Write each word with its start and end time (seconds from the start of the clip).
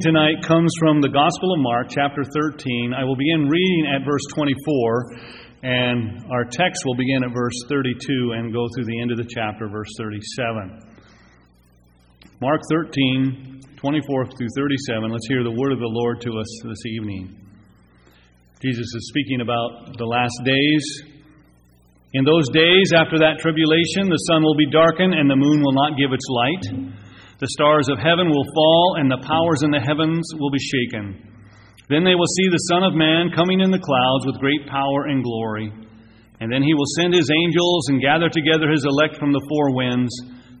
tonight 0.00 0.46
comes 0.46 0.70
from 0.78 1.00
the 1.00 1.10
Gospel 1.10 1.58
of 1.58 1.58
Mark, 1.58 1.90
chapter 1.90 2.22
13. 2.22 2.94
I 2.94 3.02
will 3.02 3.18
begin 3.18 3.50
reading 3.50 3.82
at 3.90 4.06
verse 4.06 4.22
24, 4.30 5.66
and 5.66 6.22
our 6.30 6.46
text 6.46 6.86
will 6.86 6.94
begin 6.94 7.26
at 7.26 7.34
verse 7.34 7.58
32 7.66 7.98
and 8.38 8.54
go 8.54 8.70
through 8.70 8.86
the 8.86 8.94
end 9.02 9.10
of 9.10 9.18
the 9.18 9.26
chapter, 9.26 9.66
verse 9.66 9.90
37. 9.98 10.86
Mark 12.38 12.62
13, 12.70 13.58
24 13.74 14.26
through 14.38 14.52
37. 14.54 15.10
Let's 15.10 15.26
hear 15.26 15.42
the 15.42 15.50
word 15.50 15.74
of 15.74 15.82
the 15.82 15.90
Lord 15.90 16.22
to 16.22 16.30
us 16.38 16.46
this 16.62 16.86
evening. 16.94 17.34
Jesus 18.62 18.86
is 18.86 19.10
speaking 19.10 19.42
about 19.42 19.98
the 19.98 20.06
last 20.06 20.38
days. 20.46 21.10
In 22.14 22.22
those 22.22 22.46
days, 22.54 22.94
after 22.94 23.18
that 23.18 23.42
tribulation, 23.42 24.06
the 24.06 24.22
sun 24.30 24.46
will 24.46 24.54
be 24.54 24.70
darkened 24.70 25.18
and 25.18 25.26
the 25.26 25.34
moon 25.34 25.58
will 25.58 25.74
not 25.74 25.98
give 25.98 26.14
its 26.14 26.30
light. 26.30 26.94
The 27.38 27.54
stars 27.54 27.88
of 27.88 28.02
heaven 28.02 28.30
will 28.30 28.50
fall, 28.54 28.96
and 28.98 29.06
the 29.06 29.22
powers 29.22 29.62
in 29.62 29.70
the 29.70 29.78
heavens 29.78 30.26
will 30.34 30.50
be 30.50 30.58
shaken. 30.58 31.22
Then 31.88 32.02
they 32.02 32.18
will 32.18 32.26
see 32.26 32.48
the 32.50 32.66
Son 32.68 32.82
of 32.82 32.98
Man 32.98 33.30
coming 33.30 33.60
in 33.60 33.70
the 33.70 33.78
clouds 33.78 34.26
with 34.26 34.42
great 34.42 34.66
power 34.66 35.06
and 35.06 35.22
glory. 35.22 35.70
And 36.40 36.50
then 36.50 36.62
he 36.62 36.74
will 36.74 36.90
send 36.98 37.14
his 37.14 37.30
angels 37.30 37.88
and 37.88 38.02
gather 38.02 38.28
together 38.28 38.70
his 38.70 38.84
elect 38.84 39.16
from 39.16 39.32
the 39.32 39.44
four 39.48 39.74
winds, 39.74 40.10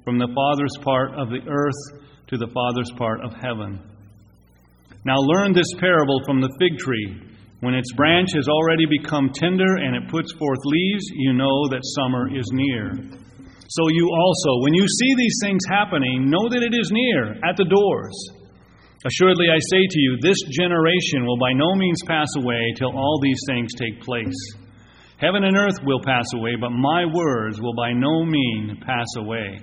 from 0.04 0.18
the 0.18 0.30
Father's 0.30 0.76
part 0.82 1.18
of 1.18 1.28
the 1.28 1.42
earth 1.50 1.82
to 2.28 2.38
the 2.38 2.50
Father's 2.54 2.90
part 2.96 3.20
of 3.26 3.34
heaven. 3.34 3.82
Now 5.04 5.18
learn 5.18 5.52
this 5.52 5.74
parable 5.78 6.22
from 6.24 6.40
the 6.40 6.54
fig 6.58 6.78
tree. 6.78 7.26
When 7.60 7.74
its 7.74 7.92
branch 7.94 8.30
has 8.34 8.46
already 8.46 8.86
become 8.86 9.30
tender 9.34 9.82
and 9.82 9.96
it 9.96 10.10
puts 10.10 10.32
forth 10.32 10.62
leaves, 10.64 11.10
you 11.14 11.32
know 11.34 11.68
that 11.70 11.82
summer 11.98 12.30
is 12.30 12.46
near. 12.52 12.94
So 13.68 13.88
you 13.88 14.08
also, 14.08 14.62
when 14.64 14.72
you 14.72 14.86
see 14.88 15.14
these 15.16 15.38
things 15.42 15.60
happening, 15.68 16.30
know 16.30 16.48
that 16.48 16.62
it 16.62 16.72
is 16.72 16.90
near, 16.90 17.32
at 17.44 17.56
the 17.56 17.68
doors. 17.68 18.16
Assuredly, 19.04 19.46
I 19.52 19.58
say 19.70 19.84
to 19.84 20.00
you, 20.00 20.18
this 20.22 20.40
generation 20.50 21.26
will 21.26 21.38
by 21.38 21.52
no 21.52 21.74
means 21.76 22.00
pass 22.06 22.28
away 22.36 22.72
till 22.76 22.96
all 22.96 23.20
these 23.22 23.40
things 23.46 23.68
take 23.74 24.00
place. 24.02 24.34
Heaven 25.18 25.44
and 25.44 25.56
earth 25.56 25.78
will 25.84 26.00
pass 26.02 26.24
away, 26.34 26.56
but 26.58 26.70
my 26.70 27.04
words 27.12 27.60
will 27.60 27.74
by 27.74 27.92
no 27.92 28.24
means 28.24 28.78
pass 28.86 29.06
away. 29.18 29.60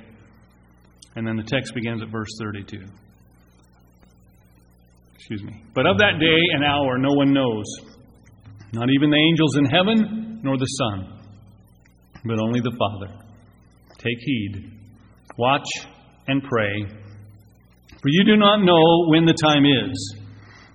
And 1.16 1.25
then 1.25 1.38
the 1.38 1.44
text 1.44 1.73
begins 1.73 2.03
at 2.03 2.12
verse 2.12 2.30
32. 2.40 2.86
Excuse 5.16 5.44
me. 5.44 5.64
But 5.73 5.88
of 5.88 5.97
that 5.97 6.19
day 6.19 6.42
and 6.53 6.64
hour 6.64 7.00
no 7.00 7.14
one 7.14 7.34
knows, 7.34 7.66
not 8.72 8.90
even 8.94 9.09
the 9.09 9.17
angels 9.17 9.58
in 9.58 9.66
heaven, 9.66 10.42
nor 10.44 10.58
the 10.58 10.66
Son, 10.66 11.19
but 12.23 12.38
only 12.40 12.59
the 12.59 12.75
Father. 12.78 13.25
Take 14.06 14.22
heed, 14.22 14.72
watch, 15.36 15.66
and 16.28 16.44
pray, 16.44 16.86
for 17.89 18.09
you 18.14 18.23
do 18.23 18.38
not 18.38 18.62
know 18.62 19.09
when 19.09 19.25
the 19.25 19.34
time 19.34 19.66
is. 19.66 20.16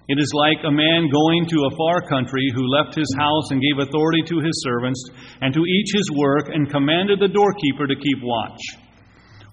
It 0.08 0.18
is 0.18 0.32
like 0.34 0.66
a 0.66 0.74
man 0.74 1.06
going 1.06 1.46
to 1.46 1.70
a 1.70 1.76
far 1.76 2.02
country 2.08 2.42
who 2.52 2.66
left 2.66 2.98
his 2.98 3.14
house 3.16 3.52
and 3.52 3.62
gave 3.62 3.86
authority 3.86 4.22
to 4.26 4.40
his 4.40 4.60
servants 4.66 5.00
and 5.40 5.54
to 5.54 5.62
each 5.62 5.94
his 5.94 6.10
work 6.18 6.48
and 6.52 6.68
commanded 6.68 7.20
the 7.20 7.30
doorkeeper 7.30 7.86
to 7.86 7.94
keep 7.94 8.18
watch. 8.20 8.58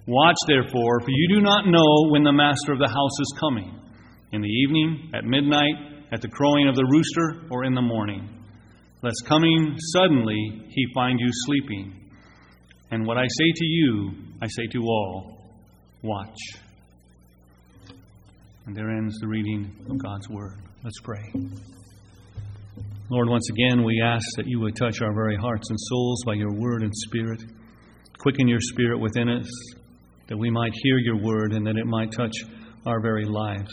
Watch 0.08 0.38
therefore, 0.48 0.98
for 0.98 1.10
you 1.10 1.36
do 1.36 1.40
not 1.40 1.68
know 1.68 2.10
when 2.10 2.24
the 2.24 2.32
master 2.32 2.72
of 2.72 2.80
the 2.80 2.88
house 2.88 3.18
is 3.20 3.38
coming 3.38 3.78
in 4.32 4.42
the 4.42 4.48
evening, 4.48 5.12
at 5.14 5.24
midnight, 5.24 6.10
at 6.10 6.20
the 6.20 6.34
crowing 6.34 6.66
of 6.66 6.74
the 6.74 6.88
rooster, 6.90 7.46
or 7.52 7.62
in 7.62 7.74
the 7.74 7.82
morning, 7.82 8.28
lest 9.04 9.22
coming 9.28 9.76
suddenly 9.92 10.66
he 10.68 10.84
find 10.92 11.20
you 11.20 11.28
sleeping. 11.46 11.97
And 12.90 13.06
what 13.06 13.18
I 13.18 13.24
say 13.24 13.52
to 13.54 13.64
you, 13.64 14.10
I 14.40 14.46
say 14.46 14.66
to 14.72 14.78
all 14.80 15.38
watch. 16.02 16.38
And 18.66 18.76
there 18.76 18.90
ends 18.90 19.18
the 19.20 19.26
reading 19.26 19.70
of 19.90 19.98
God's 19.98 20.28
Word. 20.28 20.58
Let's 20.84 21.00
pray. 21.02 21.22
Lord, 23.10 23.28
once 23.28 23.48
again, 23.50 23.84
we 23.84 24.02
ask 24.04 24.24
that 24.36 24.46
you 24.46 24.60
would 24.60 24.76
touch 24.76 25.00
our 25.00 25.14
very 25.14 25.36
hearts 25.36 25.70
and 25.70 25.78
souls 25.80 26.22
by 26.26 26.34
your 26.34 26.52
Word 26.52 26.82
and 26.82 26.92
Spirit. 26.94 27.42
Quicken 28.18 28.48
your 28.48 28.60
Spirit 28.60 29.00
within 29.00 29.28
us, 29.28 29.50
that 30.28 30.36
we 30.36 30.50
might 30.50 30.72
hear 30.82 30.98
your 30.98 31.16
Word 31.16 31.52
and 31.52 31.66
that 31.66 31.76
it 31.76 31.86
might 31.86 32.12
touch 32.12 32.34
our 32.86 33.00
very 33.00 33.24
lives. 33.24 33.72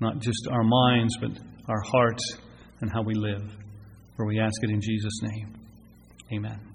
Not 0.00 0.18
just 0.18 0.48
our 0.50 0.64
minds, 0.64 1.16
but 1.20 1.30
our 1.68 1.80
hearts 1.82 2.38
and 2.80 2.90
how 2.92 3.02
we 3.02 3.14
live. 3.14 3.52
For 4.16 4.26
we 4.26 4.40
ask 4.40 4.62
it 4.62 4.70
in 4.70 4.80
Jesus' 4.80 5.20
name. 5.22 5.54
Amen. 6.32 6.69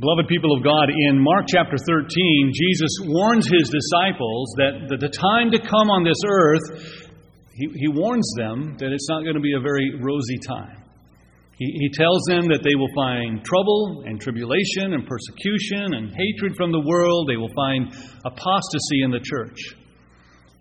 Beloved 0.00 0.26
people 0.26 0.50
of 0.56 0.64
God, 0.64 0.90
in 1.06 1.22
Mark 1.22 1.46
chapter 1.46 1.76
13, 1.78 2.50
Jesus 2.52 2.90
warns 3.02 3.46
his 3.46 3.70
disciples 3.70 4.50
that, 4.58 4.90
the 4.90 5.06
time 5.06 5.52
to 5.52 5.58
come 5.62 5.86
on 5.86 6.02
this 6.02 6.18
earth, 6.26 7.06
he, 7.54 7.70
he 7.78 7.86
warns 7.86 8.26
them 8.36 8.74
that 8.80 8.90
it's 8.90 9.08
not 9.08 9.22
going 9.22 9.36
to 9.36 9.40
be 9.40 9.54
a 9.54 9.60
very 9.60 9.94
rosy 10.02 10.38
time. 10.48 10.82
He, 11.58 11.66
he 11.78 11.90
tells 11.94 12.24
them 12.26 12.50
that 12.50 12.66
they 12.66 12.74
will 12.74 12.90
find 12.90 13.44
trouble 13.44 14.02
and 14.04 14.20
tribulation 14.20 14.98
and 14.98 15.06
persecution 15.06 15.94
and 15.94 16.10
hatred 16.10 16.56
from 16.56 16.72
the 16.72 16.82
world. 16.82 17.28
They 17.30 17.36
will 17.36 17.54
find 17.54 17.94
apostasy 18.26 19.06
in 19.06 19.12
the 19.12 19.22
church. 19.22 19.78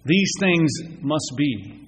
These 0.05 0.31
things 0.39 0.69
must 1.01 1.33
be. 1.35 1.82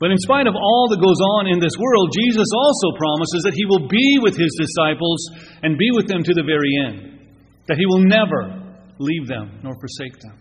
But 0.00 0.10
in 0.10 0.18
spite 0.18 0.46
of 0.46 0.58
all 0.58 0.90
that 0.90 0.98
goes 0.98 1.20
on 1.38 1.46
in 1.46 1.62
this 1.62 1.78
world, 1.78 2.10
Jesus 2.10 2.50
also 2.50 2.98
promises 2.98 3.46
that 3.46 3.54
he 3.54 3.64
will 3.64 3.86
be 3.86 4.18
with 4.22 4.36
his 4.36 4.50
disciples 4.58 5.22
and 5.62 5.78
be 5.78 5.90
with 5.94 6.08
them 6.08 6.22
to 6.22 6.34
the 6.34 6.42
very 6.42 6.72
end, 6.82 7.30
that 7.68 7.78
he 7.78 7.86
will 7.86 8.02
never 8.02 8.58
leave 8.98 9.26
them 9.28 9.60
nor 9.62 9.74
forsake 9.78 10.18
them. 10.18 10.38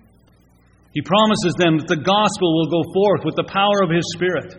He 0.93 1.01
promises 1.01 1.53
them 1.57 1.77
that 1.77 1.89
the 1.89 2.01
gospel 2.01 2.49
will 2.53 2.69
go 2.69 2.83
forth 2.93 3.25
with 3.25 3.35
the 3.37 3.49
power 3.49 3.81
of 3.81 3.89
his 3.89 4.05
Spirit. 4.13 4.53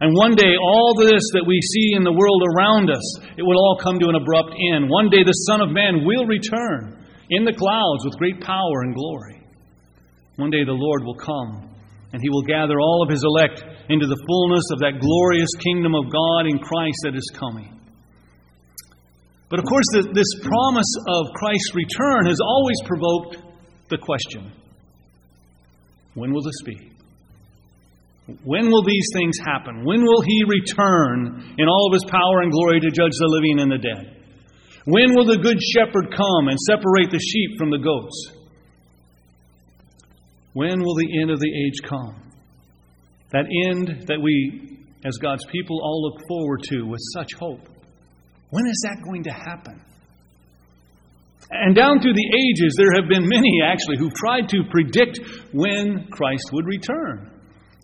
And 0.00 0.16
one 0.16 0.34
day, 0.34 0.56
all 0.56 0.94
this 0.96 1.22
that 1.36 1.46
we 1.46 1.60
see 1.60 1.92
in 1.94 2.02
the 2.02 2.14
world 2.14 2.42
around 2.56 2.90
us, 2.90 3.04
it 3.36 3.44
will 3.44 3.58
all 3.58 3.78
come 3.78 4.00
to 4.00 4.08
an 4.08 4.16
abrupt 4.16 4.56
end. 4.72 4.88
One 4.88 5.10
day, 5.10 5.22
the 5.22 5.44
Son 5.46 5.60
of 5.60 5.70
Man 5.70 6.06
will 6.06 6.26
return 6.26 7.04
in 7.28 7.44
the 7.44 7.52
clouds 7.52 8.02
with 8.02 8.18
great 8.18 8.40
power 8.40 8.82
and 8.82 8.94
glory. 8.94 9.44
One 10.36 10.50
day, 10.50 10.64
the 10.64 10.72
Lord 10.72 11.04
will 11.04 11.20
come 11.20 11.69
and 12.12 12.20
he 12.22 12.30
will 12.30 12.42
gather 12.42 12.80
all 12.80 13.02
of 13.02 13.10
his 13.10 13.22
elect 13.22 13.62
into 13.88 14.06
the 14.06 14.18
fullness 14.26 14.64
of 14.72 14.78
that 14.80 14.98
glorious 15.00 15.50
kingdom 15.62 15.94
of 15.94 16.10
God 16.10 16.46
in 16.46 16.58
Christ 16.58 16.98
that 17.04 17.14
is 17.14 17.30
coming. 17.34 17.78
But 19.48 19.58
of 19.58 19.64
course, 19.64 19.86
this 20.14 20.32
promise 20.42 20.92
of 21.08 21.26
Christ's 21.34 21.74
return 21.74 22.26
has 22.26 22.38
always 22.40 22.78
provoked 22.86 23.38
the 23.88 23.98
question 23.98 24.52
when 26.14 26.32
will 26.32 26.42
this 26.42 26.62
be? 26.64 26.90
When 28.44 28.70
will 28.70 28.84
these 28.84 29.06
things 29.14 29.38
happen? 29.44 29.84
When 29.84 30.02
will 30.02 30.22
he 30.22 30.44
return 30.46 31.54
in 31.58 31.68
all 31.68 31.88
of 31.88 31.94
his 31.94 32.04
power 32.10 32.42
and 32.42 32.52
glory 32.52 32.80
to 32.80 32.90
judge 32.90 33.14
the 33.18 33.30
living 33.30 33.60
and 33.60 33.70
the 33.70 33.78
dead? 33.78 34.16
When 34.84 35.14
will 35.14 35.26
the 35.26 35.38
good 35.38 35.58
shepherd 35.60 36.14
come 36.14 36.48
and 36.48 36.58
separate 36.58 37.10
the 37.10 37.18
sheep 37.18 37.58
from 37.58 37.70
the 37.70 37.78
goats? 37.78 38.39
When 40.52 40.80
will 40.82 40.94
the 40.96 41.20
end 41.20 41.30
of 41.30 41.38
the 41.38 41.52
age 41.66 41.88
come? 41.88 42.16
That 43.32 43.46
end 43.70 44.06
that 44.08 44.20
we, 44.20 44.78
as 45.04 45.16
God's 45.22 45.44
people, 45.46 45.80
all 45.82 46.02
look 46.02 46.26
forward 46.26 46.62
to 46.70 46.82
with 46.82 47.00
such 47.14 47.34
hope. 47.38 47.68
When 48.50 48.66
is 48.66 48.80
that 48.88 49.04
going 49.04 49.22
to 49.24 49.30
happen? 49.30 49.80
And 51.50 51.74
down 51.74 52.00
through 52.00 52.14
the 52.14 52.30
ages, 52.30 52.74
there 52.76 52.94
have 53.00 53.08
been 53.08 53.26
many 53.26 53.62
actually 53.64 53.98
who've 53.98 54.14
tried 54.14 54.48
to 54.50 54.62
predict 54.70 55.20
when 55.52 56.06
Christ 56.10 56.50
would 56.52 56.66
return. 56.66 57.30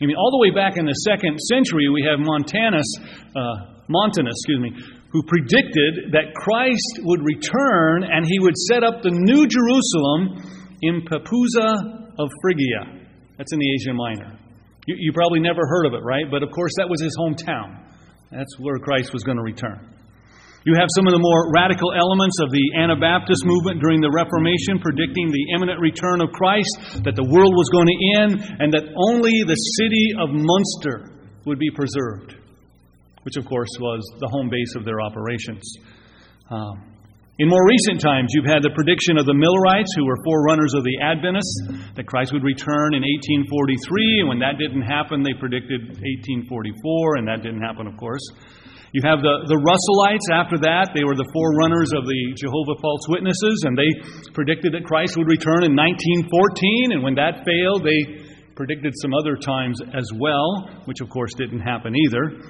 I 0.02 0.06
mean, 0.06 0.16
all 0.16 0.30
the 0.30 0.38
way 0.38 0.54
back 0.54 0.76
in 0.76 0.84
the 0.84 0.94
second 1.08 1.38
century, 1.40 1.88
we 1.88 2.02
have 2.02 2.20
Montanus, 2.20 2.86
uh, 3.34 3.80
Montanus, 3.88 4.36
excuse 4.44 4.60
me, 4.60 4.70
who 5.10 5.22
predicted 5.22 6.12
that 6.12 6.34
Christ 6.34 7.00
would 7.02 7.22
return 7.22 8.04
and 8.04 8.26
he 8.26 8.38
would 8.38 8.56
set 8.68 8.84
up 8.84 9.02
the 9.02 9.10
new 9.10 9.46
Jerusalem 9.48 10.65
in 10.86 11.02
Pepuza 11.02 12.14
of 12.18 12.30
Phrygia. 12.42 13.06
That's 13.36 13.52
in 13.52 13.58
the 13.58 13.70
Asia 13.74 13.92
Minor. 13.92 14.38
You, 14.86 14.96
you 14.98 15.12
probably 15.12 15.40
never 15.40 15.66
heard 15.66 15.86
of 15.86 15.94
it, 15.94 16.02
right? 16.02 16.24
But 16.30 16.42
of 16.42 16.50
course, 16.50 16.72
that 16.78 16.88
was 16.88 17.02
his 17.02 17.16
hometown. 17.18 17.82
That's 18.30 18.58
where 18.58 18.78
Christ 18.78 19.12
was 19.12 19.22
going 19.22 19.36
to 19.36 19.42
return. 19.42 19.92
You 20.66 20.74
have 20.74 20.90
some 20.98 21.06
of 21.06 21.14
the 21.14 21.22
more 21.22 21.54
radical 21.54 21.94
elements 21.94 22.42
of 22.42 22.50
the 22.50 22.74
Anabaptist 22.74 23.46
movement 23.46 23.78
during 23.78 24.02
the 24.02 24.10
Reformation 24.10 24.82
predicting 24.82 25.30
the 25.30 25.54
imminent 25.54 25.78
return 25.78 26.18
of 26.18 26.34
Christ, 26.34 27.06
that 27.06 27.14
the 27.14 27.22
world 27.22 27.54
was 27.54 27.70
going 27.70 27.86
to 27.86 27.98
end, 28.18 28.32
and 28.58 28.74
that 28.74 28.82
only 28.98 29.46
the 29.46 29.54
city 29.78 30.10
of 30.18 30.34
Munster 30.34 31.14
would 31.46 31.62
be 31.62 31.70
preserved, 31.70 32.34
which, 33.22 33.36
of 33.38 33.46
course, 33.46 33.70
was 33.78 34.02
the 34.18 34.26
home 34.26 34.50
base 34.50 34.74
of 34.74 34.84
their 34.84 35.00
operations. 35.00 35.62
Um, 36.50 36.95
in 37.36 37.52
more 37.52 37.68
recent 37.68 38.00
times, 38.00 38.32
you've 38.32 38.48
had 38.48 38.64
the 38.64 38.72
prediction 38.72 39.20
of 39.20 39.28
the 39.28 39.36
Millerites, 39.36 39.92
who 39.92 40.08
were 40.08 40.16
forerunners 40.24 40.72
of 40.72 40.88
the 40.88 40.96
Adventists, 41.04 41.92
that 41.92 42.08
Christ 42.08 42.32
would 42.32 42.40
return 42.40 42.96
in 42.96 43.04
1843. 43.04 44.24
And 44.24 44.28
when 44.32 44.40
that 44.40 44.56
didn't 44.56 44.88
happen, 44.88 45.20
they 45.20 45.36
predicted 45.36 46.00
1844, 46.00 47.20
and 47.20 47.28
that 47.28 47.44
didn't 47.44 47.60
happen, 47.60 47.84
of 47.84 47.92
course. 48.00 48.24
You 48.96 49.04
have 49.04 49.20
the, 49.20 49.44
the 49.52 49.60
Russellites 49.60 50.32
after 50.32 50.56
that. 50.64 50.96
They 50.96 51.04
were 51.04 51.12
the 51.12 51.28
forerunners 51.28 51.92
of 51.92 52.08
the 52.08 52.32
Jehovah 52.40 52.80
False 52.80 53.04
Witnesses, 53.12 53.68
and 53.68 53.76
they 53.76 53.92
predicted 54.32 54.72
that 54.72 54.88
Christ 54.88 55.20
would 55.20 55.28
return 55.28 55.60
in 55.60 55.76
1914. 55.76 56.96
And 56.96 57.04
when 57.04 57.20
that 57.20 57.44
failed, 57.44 57.84
they 57.84 58.24
predicted 58.56 58.96
some 58.96 59.12
other 59.12 59.36
times 59.36 59.84
as 59.92 60.08
well, 60.16 60.72
which 60.88 61.04
of 61.04 61.12
course 61.12 61.36
didn't 61.36 61.60
happen 61.60 61.92
either. 61.92 62.40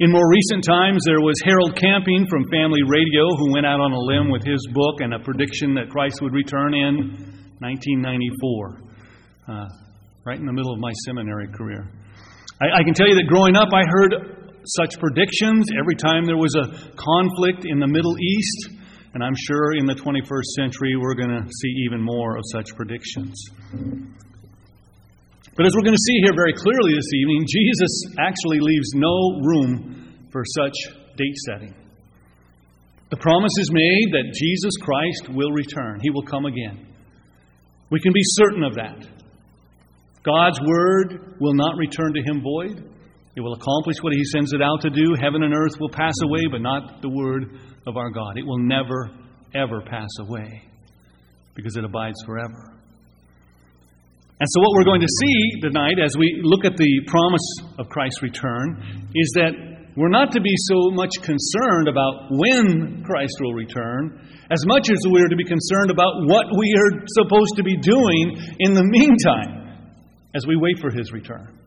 In 0.00 0.10
more 0.10 0.24
recent 0.32 0.64
times, 0.64 1.02
there 1.04 1.20
was 1.20 1.36
Harold 1.44 1.76
Camping 1.76 2.24
from 2.30 2.48
Family 2.48 2.80
Radio 2.88 3.36
who 3.36 3.52
went 3.52 3.66
out 3.66 3.84
on 3.84 3.92
a 3.92 4.00
limb 4.00 4.30
with 4.32 4.42
his 4.42 4.56
book 4.72 5.04
and 5.04 5.12
a 5.12 5.18
prediction 5.18 5.74
that 5.74 5.90
Christ 5.90 6.22
would 6.22 6.32
return 6.32 6.72
in 6.72 7.52
1994, 7.60 8.80
uh, 9.46 9.68
right 10.24 10.40
in 10.40 10.46
the 10.46 10.54
middle 10.54 10.72
of 10.72 10.80
my 10.80 10.90
seminary 11.04 11.48
career. 11.52 11.92
I, 12.62 12.80
I 12.80 12.82
can 12.82 12.94
tell 12.94 13.08
you 13.08 13.14
that 13.16 13.28
growing 13.28 13.56
up, 13.56 13.68
I 13.76 13.84
heard 13.92 14.56
such 14.64 14.98
predictions 14.98 15.68
every 15.78 15.96
time 15.96 16.24
there 16.24 16.40
was 16.40 16.56
a 16.56 16.96
conflict 16.96 17.68
in 17.68 17.78
the 17.78 17.86
Middle 17.86 18.16
East. 18.16 18.80
And 19.12 19.22
I'm 19.22 19.36
sure 19.36 19.76
in 19.76 19.84
the 19.84 20.00
21st 20.00 20.48
century 20.56 20.96
we're 20.96 21.12
going 21.14 21.28
to 21.28 21.44
see 21.44 21.72
even 21.84 22.00
more 22.00 22.38
of 22.38 22.44
such 22.56 22.74
predictions. 22.74 23.36
But 25.56 25.66
as 25.66 25.72
we're 25.74 25.82
going 25.82 25.98
to 25.98 26.06
see 26.06 26.18
here 26.22 26.34
very 26.34 26.54
clearly 26.54 26.94
this 26.94 27.12
evening, 27.14 27.44
Jesus 27.48 27.92
actually 28.18 28.60
leaves 28.60 28.94
no 28.94 29.40
room 29.42 30.26
for 30.30 30.44
such 30.46 30.74
date 31.16 31.36
setting. 31.46 31.74
The 33.10 33.16
promise 33.16 33.52
is 33.58 33.70
made 33.72 34.12
that 34.12 34.32
Jesus 34.32 34.72
Christ 34.80 35.34
will 35.34 35.50
return, 35.50 35.98
He 36.00 36.10
will 36.10 36.22
come 36.22 36.46
again. 36.46 36.86
We 37.90 38.00
can 38.00 38.12
be 38.12 38.22
certain 38.22 38.62
of 38.62 38.74
that. 38.74 39.04
God's 40.22 40.60
word 40.60 41.36
will 41.40 41.54
not 41.54 41.76
return 41.76 42.14
to 42.14 42.22
Him 42.22 42.42
void. 42.42 42.88
It 43.34 43.40
will 43.40 43.54
accomplish 43.54 43.96
what 44.00 44.12
He 44.12 44.22
sends 44.24 44.52
it 44.52 44.62
out 44.62 44.82
to 44.82 44.90
do. 44.90 45.16
Heaven 45.20 45.42
and 45.42 45.52
earth 45.52 45.80
will 45.80 45.90
pass 45.90 46.14
away, 46.22 46.46
but 46.50 46.60
not 46.60 47.02
the 47.02 47.08
word 47.08 47.58
of 47.86 47.96
our 47.96 48.10
God. 48.10 48.38
It 48.38 48.46
will 48.46 48.58
never, 48.58 49.10
ever 49.54 49.80
pass 49.80 50.10
away 50.20 50.62
because 51.56 51.76
it 51.76 51.84
abides 51.84 52.22
forever. 52.24 52.69
And 54.40 54.48
so, 54.48 54.60
what 54.64 54.72
we're 54.72 54.88
going 54.88 55.04
to 55.04 55.16
see 55.20 55.60
tonight 55.60 56.00
as 56.00 56.16
we 56.16 56.40
look 56.40 56.64
at 56.64 56.72
the 56.80 56.92
promise 57.04 57.44
of 57.76 57.92
Christ's 57.92 58.22
return 58.24 59.12
is 59.12 59.28
that 59.36 59.52
we're 60.00 60.08
not 60.08 60.32
to 60.32 60.40
be 60.40 60.56
so 60.64 60.96
much 60.96 61.12
concerned 61.20 61.92
about 61.92 62.32
when 62.32 63.04
Christ 63.04 63.36
will 63.44 63.52
return 63.52 64.16
as 64.48 64.64
much 64.64 64.88
as 64.88 64.96
we 65.12 65.20
are 65.20 65.28
to 65.28 65.36
be 65.36 65.44
concerned 65.44 65.92
about 65.92 66.24
what 66.24 66.48
we 66.56 66.72
are 66.72 67.04
supposed 67.20 67.52
to 67.60 67.62
be 67.62 67.76
doing 67.84 68.40
in 68.64 68.72
the 68.72 68.80
meantime 68.88 69.76
as 70.32 70.46
we 70.46 70.56
wait 70.56 70.80
for 70.80 70.88
his 70.88 71.12
return. 71.12 71.60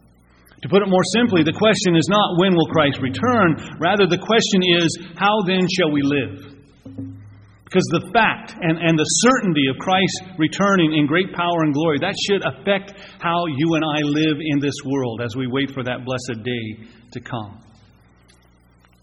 To 0.63 0.67
put 0.67 0.81
it 0.81 0.89
more 0.89 1.05
simply, 1.13 1.43
the 1.45 1.53
question 1.53 1.93
is 1.93 2.09
not 2.09 2.41
when 2.41 2.57
will 2.57 2.73
Christ 2.73 2.97
return, 3.05 3.77
rather, 3.77 4.09
the 4.09 4.17
question 4.17 4.65
is 4.81 4.89
how 5.13 5.45
then 5.45 5.69
shall 5.69 5.93
we 5.93 6.01
live? 6.01 6.52
Because 7.73 7.89
the 7.89 8.05
fact 8.13 8.53
and, 8.61 8.77
and 8.77 8.93
the 8.93 9.09
certainty 9.25 9.65
of 9.65 9.81
Christ 9.81 10.37
returning 10.37 10.93
in 10.93 11.09
great 11.09 11.33
power 11.33 11.65
and 11.65 11.73
glory, 11.73 11.97
that 12.05 12.13
should 12.29 12.45
affect 12.45 12.93
how 13.17 13.49
you 13.49 13.73
and 13.73 13.81
I 13.81 14.05
live 14.05 14.37
in 14.37 14.61
this 14.61 14.77
world 14.85 15.25
as 15.25 15.33
we 15.33 15.49
wait 15.49 15.73
for 15.73 15.81
that 15.81 16.05
blessed 16.05 16.45
day 16.45 16.85
to 16.85 17.19
come. 17.19 17.65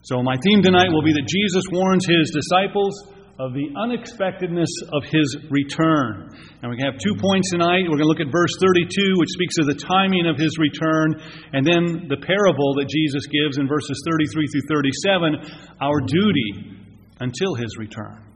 So, 0.07 0.23
my 0.23 0.39
theme 0.47 0.63
tonight 0.63 0.95
will 0.95 1.03
be 1.03 1.11
that 1.19 1.27
Jesus 1.27 1.67
warns 1.75 2.07
his 2.07 2.31
disciples 2.31 2.95
of 3.43 3.59
the 3.59 3.75
unexpectedness 3.75 4.71
of 4.95 5.03
his 5.03 5.51
return. 5.51 6.31
And 6.63 6.71
we 6.71 6.79
have 6.79 6.95
two 7.03 7.19
points 7.19 7.51
tonight. 7.51 7.91
We're 7.91 7.99
going 7.99 8.07
to 8.07 8.13
look 8.15 8.23
at 8.23 8.31
verse 8.31 8.55
32, 8.63 8.87
which 9.19 9.35
speaks 9.35 9.59
of 9.59 9.67
the 9.67 9.83
timing 9.83 10.31
of 10.31 10.39
his 10.39 10.55
return, 10.63 11.19
and 11.59 11.67
then 11.67 12.07
the 12.07 12.23
parable 12.23 12.79
that 12.79 12.87
Jesus 12.87 13.27
gives 13.27 13.59
in 13.59 13.67
verses 13.67 13.99
33 14.07 14.47
through 14.47 14.67
37, 14.71 15.83
our 15.83 15.99
duty 16.07 16.87
until 17.19 17.59
his 17.59 17.75
return. 17.75 18.30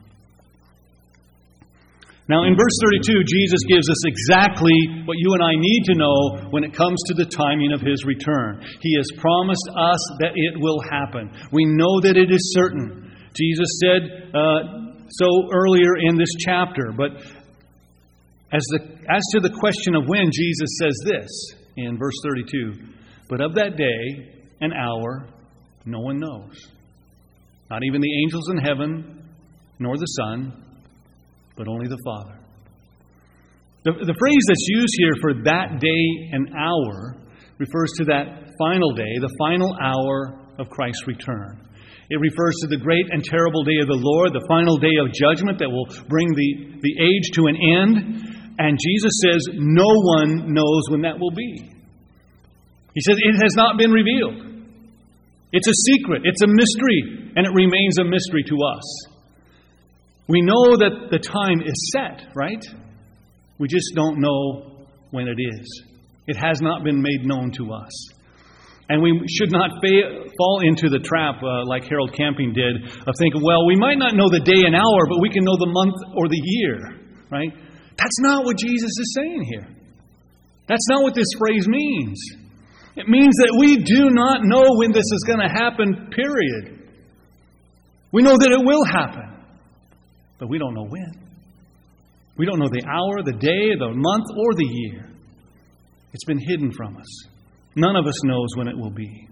Now, 2.27 2.43
in 2.43 2.57
verse 2.57 2.77
32, 2.81 3.21
Jesus 3.23 3.61
gives 3.69 3.87
us 3.87 4.01
exactly 4.07 4.73
what 5.05 5.17
you 5.19 5.33
and 5.33 5.43
I 5.43 5.53
need 5.53 5.83
to 5.85 5.95
know 5.95 6.49
when 6.49 6.63
it 6.63 6.73
comes 6.73 6.97
to 7.07 7.13
the 7.13 7.29
timing 7.29 7.71
of 7.71 7.81
his 7.81 8.03
return. 8.03 8.65
He 8.81 8.95
has 8.97 9.05
promised 9.21 9.69
us 9.69 10.01
that 10.21 10.33
it 10.33 10.59
will 10.59 10.81
happen. 10.89 11.29
We 11.51 11.65
know 11.65 12.01
that 12.01 12.17
it 12.17 12.33
is 12.33 12.53
certain. 12.57 13.13
Jesus 13.37 13.69
said, 13.79 14.31
uh, 14.33 14.85
so 15.09 15.27
earlier 15.53 15.97
in 16.09 16.17
this 16.17 16.33
chapter. 16.39 16.91
But 16.97 17.11
as, 18.51 18.63
the, 18.73 18.79
as 19.07 19.21
to 19.33 19.39
the 19.41 19.55
question 19.59 19.93
of 19.93 20.07
when, 20.07 20.31
Jesus 20.31 20.79
says 20.81 20.97
this 21.05 21.29
in 21.77 21.97
verse 21.97 22.15
32 22.23 22.73
But 23.29 23.41
of 23.41 23.53
that 23.53 23.77
day 23.77 24.33
and 24.61 24.73
hour, 24.73 25.27
no 25.85 25.99
one 25.99 26.19
knows. 26.19 26.57
Not 27.69 27.83
even 27.83 28.01
the 28.01 28.23
angels 28.23 28.49
in 28.49 28.57
heaven, 28.57 29.23
nor 29.77 29.95
the 29.95 30.05
Son, 30.05 30.64
but 31.55 31.67
only 31.67 31.87
the 31.87 32.01
Father. 32.05 32.39
The, 33.83 33.93
the 33.93 34.17
phrase 34.17 34.43
that's 34.49 34.67
used 34.69 34.95
here 34.97 35.15
for 35.21 35.31
that 35.45 35.79
day 35.79 36.05
and 36.33 36.49
hour 36.57 37.21
refers 37.59 37.91
to 38.01 38.05
that 38.05 38.49
final 38.57 38.91
day, 38.93 39.13
the 39.21 39.33
final 39.37 39.69
hour 39.77 40.41
of 40.57 40.69
Christ's 40.69 41.05
return. 41.07 41.61
It 42.09 42.19
refers 42.21 42.53
to 42.61 42.67
the 42.67 42.77
great 42.77 43.05
and 43.09 43.23
terrible 43.23 43.63
day 43.63 43.81
of 43.81 43.87
the 43.87 43.97
Lord, 43.97 44.33
the 44.33 44.45
final 44.47 44.77
day 44.77 44.93
of 45.01 45.13
judgment 45.13 45.57
that 45.57 45.69
will 45.69 45.89
bring 46.09 46.29
the, 46.33 46.81
the 46.81 46.93
age 47.01 47.33
to 47.33 47.49
an 47.49 47.57
end. 47.57 47.93
And 48.57 48.77
Jesus 48.77 49.13
says, 49.25 49.41
No 49.57 49.89
one 50.17 50.53
knows 50.53 50.83
when 50.89 51.01
that 51.01 51.17
will 51.17 51.33
be. 51.33 51.69
He 52.93 53.01
says, 53.01 53.17
It 53.17 53.37
has 53.41 53.53
not 53.57 53.77
been 53.77 53.91
revealed. 53.91 54.55
It's 55.51 55.67
a 55.67 55.77
secret, 55.93 56.23
it's 56.25 56.41
a 56.41 56.51
mystery, 56.51 57.31
and 57.35 57.45
it 57.45 57.53
remains 57.53 57.97
a 57.97 58.03
mystery 58.03 58.43
to 58.49 58.57
us. 58.59 59.14
We 60.27 60.41
know 60.41 60.77
that 60.77 61.09
the 61.11 61.19
time 61.19 61.61
is 61.61 61.93
set, 61.93 62.33
right? 62.35 62.63
We 63.59 63.67
just 63.67 63.93
don't 63.95 64.19
know 64.19 64.85
when 65.11 65.27
it 65.27 65.37
is. 65.37 65.83
It 66.27 66.35
has 66.37 66.61
not 66.61 66.83
been 66.83 67.01
made 67.01 67.25
known 67.25 67.51
to 67.51 67.73
us. 67.73 67.91
And 68.89 69.01
we 69.01 69.17
should 69.29 69.51
not 69.51 69.71
fa- 69.81 70.29
fall 70.37 70.61
into 70.61 70.89
the 70.89 70.99
trap 70.99 71.41
uh, 71.41 71.65
like 71.65 71.85
Harold 71.89 72.13
Camping 72.13 72.53
did 72.53 72.85
of 72.85 73.13
thinking, 73.17 73.41
well, 73.41 73.65
we 73.65 73.75
might 73.75 73.97
not 73.97 74.13
know 74.13 74.29
the 74.29 74.41
day 74.45 74.65
and 74.65 74.75
hour, 74.75 75.01
but 75.09 75.21
we 75.21 75.29
can 75.29 75.43
know 75.43 75.57
the 75.57 75.69
month 75.73 75.97
or 76.15 76.27
the 76.27 76.41
year, 76.41 76.77
right? 77.31 77.49
That's 77.97 78.19
not 78.21 78.45
what 78.45 78.57
Jesus 78.57 78.89
is 78.89 79.15
saying 79.17 79.43
here. 79.49 79.67
That's 80.67 80.85
not 80.89 81.03
what 81.03 81.15
this 81.15 81.29
phrase 81.37 81.67
means. 81.67 82.17
It 82.95 83.07
means 83.07 83.33
that 83.37 83.57
we 83.59 83.77
do 83.77 84.09
not 84.09 84.43
know 84.43 84.63
when 84.77 84.91
this 84.91 85.05
is 85.05 85.23
going 85.27 85.39
to 85.39 85.49
happen, 85.49 86.09
period. 86.11 86.89
We 88.11 88.21
know 88.21 88.37
that 88.37 88.51
it 88.51 88.63
will 88.65 88.85
happen, 88.85 89.34
but 90.39 90.49
we 90.49 90.57
don't 90.57 90.73
know 90.73 90.87
when. 90.87 91.11
We 92.37 92.45
don't 92.45 92.59
know 92.59 92.69
the 92.69 92.83
hour, 92.85 93.23
the 93.23 93.39
day, 93.39 93.75
the 93.79 93.93
month, 93.93 94.25
or 94.37 94.53
the 94.53 94.67
year. 94.67 95.09
It's 96.13 96.25
been 96.25 96.39
hidden 96.39 96.71
from 96.71 96.97
us. 96.97 97.27
None 97.75 97.95
of 97.95 98.05
us 98.05 98.23
knows 98.23 98.47
when 98.55 98.67
it 98.67 98.77
will 98.77 98.91
be. 98.91 99.27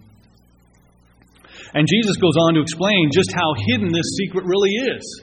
And 1.74 1.88
Jesus 1.88 2.16
goes 2.16 2.36
on 2.36 2.54
to 2.54 2.60
explain 2.60 3.10
just 3.12 3.32
how 3.32 3.54
hidden 3.66 3.92
this 3.92 4.16
secret 4.16 4.44
really 4.44 4.70
is. 4.70 5.22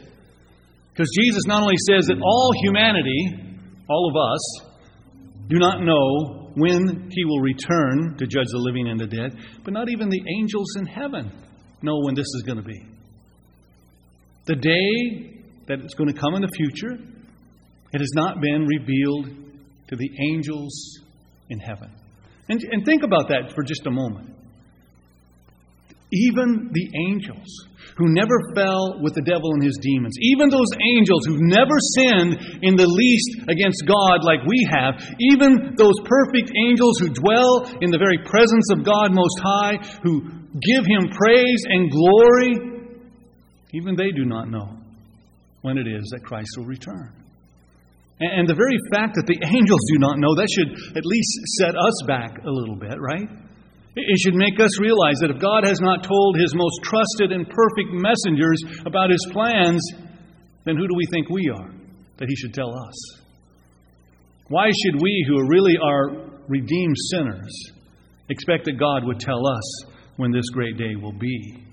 Because 0.92 1.10
Jesus 1.18 1.44
not 1.48 1.64
only 1.64 1.78
says 1.88 2.06
that 2.08 2.20
all 2.22 2.52
humanity, 2.64 3.62
all 3.90 4.10
of 4.10 4.16
us, 4.16 4.72
do 5.48 5.58
not 5.58 5.82
know 5.82 6.52
when 6.56 7.10
he 7.12 7.26
will 7.26 7.40
return 7.40 8.16
to 8.18 8.28
judge 8.28 8.48
the 8.52 8.58
living 8.58 8.90
and 8.90 9.00
the 9.00 9.08
dead, 9.08 9.38
but 9.64 9.74
not 9.74 9.90
even 9.90 10.10
the 10.10 10.22
angels 10.40 10.76
in 10.78 10.86
heaven 10.86 11.32
know 11.82 12.00
when 12.04 12.16
this 12.16 12.28
is 12.36 12.44
going 12.46 12.58
to 12.58 12.64
be. 12.64 12.86
The 14.46 14.56
day 14.56 15.41
that 15.72 15.80
it's 15.80 15.96
going 15.96 16.12
to 16.12 16.20
come 16.20 16.36
in 16.36 16.42
the 16.42 16.52
future, 16.52 17.00
it 17.94 18.00
has 18.04 18.12
not 18.14 18.42
been 18.42 18.68
revealed 18.68 19.32
to 19.88 19.96
the 19.96 20.10
angels 20.20 21.00
in 21.50 21.60
heaven. 21.60 21.90
And, 22.50 22.60
and 22.72 22.84
think 22.84 23.04
about 23.04 23.30
that 23.30 23.56
for 23.56 23.64
just 23.64 23.88
a 23.88 23.92
moment. 23.92 24.36
Even 26.12 26.68
the 26.76 26.88
angels 27.08 27.48
who 27.96 28.12
never 28.12 28.36
fell 28.54 29.00
with 29.00 29.16
the 29.16 29.24
devil 29.24 29.48
and 29.56 29.64
his 29.64 29.80
demons, 29.80 30.12
even 30.36 30.52
those 30.52 30.68
angels 30.76 31.24
who've 31.24 31.48
never 31.48 31.80
sinned 31.96 32.60
in 32.68 32.76
the 32.76 32.88
least 32.88 33.48
against 33.48 33.88
God 33.88 34.28
like 34.28 34.44
we 34.44 34.68
have, 34.68 35.00
even 35.32 35.72
those 35.80 35.96
perfect 36.04 36.52
angels 36.68 37.00
who 37.00 37.16
dwell 37.16 37.64
in 37.80 37.96
the 37.96 38.02
very 38.02 38.20
presence 38.28 38.68
of 38.76 38.84
God 38.84 39.16
Most 39.16 39.40
High, 39.40 39.80
who 40.04 40.20
give 40.60 40.84
Him 40.84 41.16
praise 41.16 41.64
and 41.64 41.88
glory, 41.88 42.92
even 43.72 43.96
they 43.96 44.12
do 44.12 44.28
not 44.28 44.52
know 44.52 44.81
when 45.62 45.78
it 45.78 45.88
is 45.88 46.10
that 46.12 46.24
Christ 46.24 46.50
will 46.58 46.66
return. 46.66 47.14
And 48.20 48.48
the 48.48 48.54
very 48.54 48.78
fact 48.94 49.16
that 49.16 49.26
the 49.26 49.42
angels 49.42 49.82
do 49.94 49.98
not 49.98 50.20
know, 50.20 50.36
that 50.36 50.50
should 50.54 50.70
at 50.96 51.06
least 51.06 51.34
set 51.58 51.74
us 51.74 51.98
back 52.06 52.38
a 52.46 52.52
little 52.52 52.76
bit, 52.76 53.02
right? 53.02 53.26
It 53.96 54.20
should 54.22 54.36
make 54.36 54.60
us 54.60 54.80
realize 54.80 55.18
that 55.22 55.32
if 55.32 55.42
God 55.42 55.66
has 55.66 55.82
not 55.82 56.04
told 56.06 56.38
his 56.38 56.54
most 56.54 56.80
trusted 56.84 57.34
and 57.34 57.50
perfect 57.50 57.92
messengers 57.92 58.62
about 58.86 59.10
his 59.10 59.26
plans, 59.34 59.82
then 60.66 60.78
who 60.78 60.88
do 60.88 60.96
we 60.96 61.06
think 61.12 61.30
we 61.30 61.50
are 61.50 61.74
that 62.18 62.30
he 62.30 62.36
should 62.36 62.54
tell 62.54 62.70
us? 62.70 62.96
Why 64.48 64.70
should 64.70 65.02
we, 65.02 65.26
who 65.28 65.48
really 65.48 65.76
are 65.82 66.30
redeemed 66.48 66.96
sinners, 67.10 67.52
expect 68.30 68.66
that 68.66 68.78
God 68.78 69.04
would 69.04 69.20
tell 69.20 69.48
us 69.48 69.86
when 70.18 70.32
this 70.32 70.48
great 70.54 70.78
day 70.78 70.96
will 70.96 71.18
be? 71.18 71.66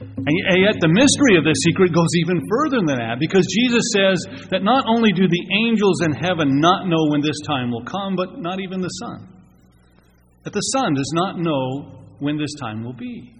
And 0.00 0.62
yet, 0.62 0.78
the 0.78 0.94
mystery 0.94 1.34
of 1.34 1.42
this 1.42 1.58
secret 1.66 1.90
goes 1.90 2.10
even 2.22 2.38
further 2.46 2.78
than 2.86 3.02
that 3.02 3.18
because 3.18 3.42
Jesus 3.50 3.82
says 3.90 4.46
that 4.50 4.62
not 4.62 4.86
only 4.86 5.10
do 5.10 5.26
the 5.26 5.44
angels 5.66 6.02
in 6.06 6.12
heaven 6.14 6.60
not 6.60 6.86
know 6.86 7.10
when 7.10 7.20
this 7.20 7.38
time 7.46 7.70
will 7.70 7.82
come, 7.82 8.14
but 8.14 8.38
not 8.38 8.60
even 8.60 8.80
the 8.80 8.94
Son. 9.02 9.26
That 10.44 10.52
the 10.52 10.66
Son 10.78 10.94
does 10.94 11.10
not 11.14 11.38
know 11.38 11.98
when 12.20 12.38
this 12.38 12.54
time 12.60 12.84
will 12.84 12.94
be. 12.94 13.34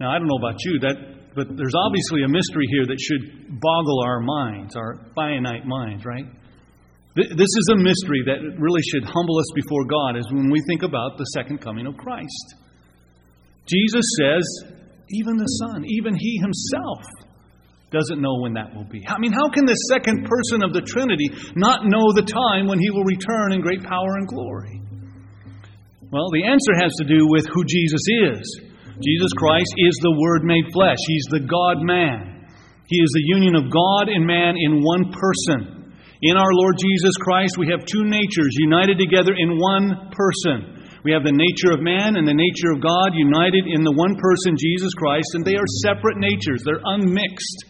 Now, 0.00 0.12
I 0.12 0.18
don't 0.18 0.28
know 0.28 0.36
about 0.36 0.60
you, 0.64 0.80
that, 0.80 0.96
but 1.34 1.48
there's 1.56 1.78
obviously 1.86 2.24
a 2.24 2.28
mystery 2.28 2.66
here 2.68 2.84
that 2.84 3.00
should 3.00 3.56
boggle 3.60 4.04
our 4.04 4.20
minds, 4.20 4.76
our 4.76 5.00
finite 5.14 5.64
minds, 5.64 6.04
right? 6.04 6.26
This 7.14 7.52
is 7.56 7.68
a 7.72 7.76
mystery 7.76 8.20
that 8.26 8.40
really 8.58 8.82
should 8.82 9.04
humble 9.04 9.38
us 9.38 9.48
before 9.54 9.84
God, 9.86 10.16
is 10.16 10.28
when 10.32 10.50
we 10.50 10.60
think 10.66 10.82
about 10.82 11.16
the 11.16 11.24
second 11.32 11.60
coming 11.60 11.86
of 11.86 11.96
Christ. 11.96 12.56
Jesus 13.66 14.06
says, 14.18 14.44
even 15.10 15.36
the 15.36 15.52
Son, 15.60 15.84
even 15.86 16.14
He 16.14 16.40
Himself, 16.40 17.04
doesn't 17.92 18.24
know 18.24 18.40
when 18.40 18.54
that 18.54 18.74
will 18.74 18.88
be. 18.88 19.04
I 19.06 19.20
mean, 19.20 19.32
how 19.32 19.52
can 19.52 19.68
the 19.68 19.76
second 19.92 20.24
person 20.24 20.64
of 20.64 20.72
the 20.72 20.80
Trinity 20.80 21.28
not 21.54 21.84
know 21.84 22.12
the 22.16 22.24
time 22.24 22.66
when 22.66 22.80
He 22.80 22.90
will 22.90 23.04
return 23.04 23.52
in 23.52 23.60
great 23.60 23.84
power 23.84 24.16
and 24.16 24.26
glory? 24.26 24.80
Well, 26.08 26.32
the 26.32 26.48
answer 26.48 26.74
has 26.80 26.92
to 27.00 27.08
do 27.08 27.28
with 27.28 27.44
who 27.52 27.64
Jesus 27.64 28.04
is. 28.32 28.40
Jesus 29.00 29.32
Christ 29.36 29.72
is 29.76 29.96
the 30.00 30.16
Word 30.16 30.44
made 30.44 30.72
flesh, 30.72 31.00
He's 31.06 31.28
the 31.30 31.44
God 31.44 31.84
man. 31.84 32.48
He 32.88 32.98
is 33.00 33.12
the 33.12 33.28
union 33.32 33.56
of 33.56 33.72
God 33.72 34.08
and 34.08 34.26
man 34.26 34.56
in 34.56 34.84
one 34.84 35.12
person. 35.12 35.92
In 36.20 36.36
our 36.36 36.52
Lord 36.52 36.76
Jesus 36.78 37.16
Christ, 37.20 37.56
we 37.58 37.68
have 37.68 37.84
two 37.84 38.04
natures 38.04 38.56
united 38.60 38.98
together 38.98 39.32
in 39.36 39.58
one 39.58 40.12
person. 40.12 40.81
We 41.04 41.10
have 41.10 41.26
the 41.26 41.34
nature 41.34 41.74
of 41.74 41.82
man 41.82 42.14
and 42.14 42.26
the 42.26 42.34
nature 42.34 42.70
of 42.70 42.78
God 42.78 43.10
united 43.18 43.66
in 43.66 43.82
the 43.82 43.90
one 43.90 44.14
person, 44.14 44.54
Jesus 44.54 44.94
Christ, 44.94 45.34
and 45.34 45.44
they 45.44 45.58
are 45.58 45.66
separate 45.82 46.16
natures. 46.16 46.62
They're 46.62 46.82
unmixed. 46.82 47.66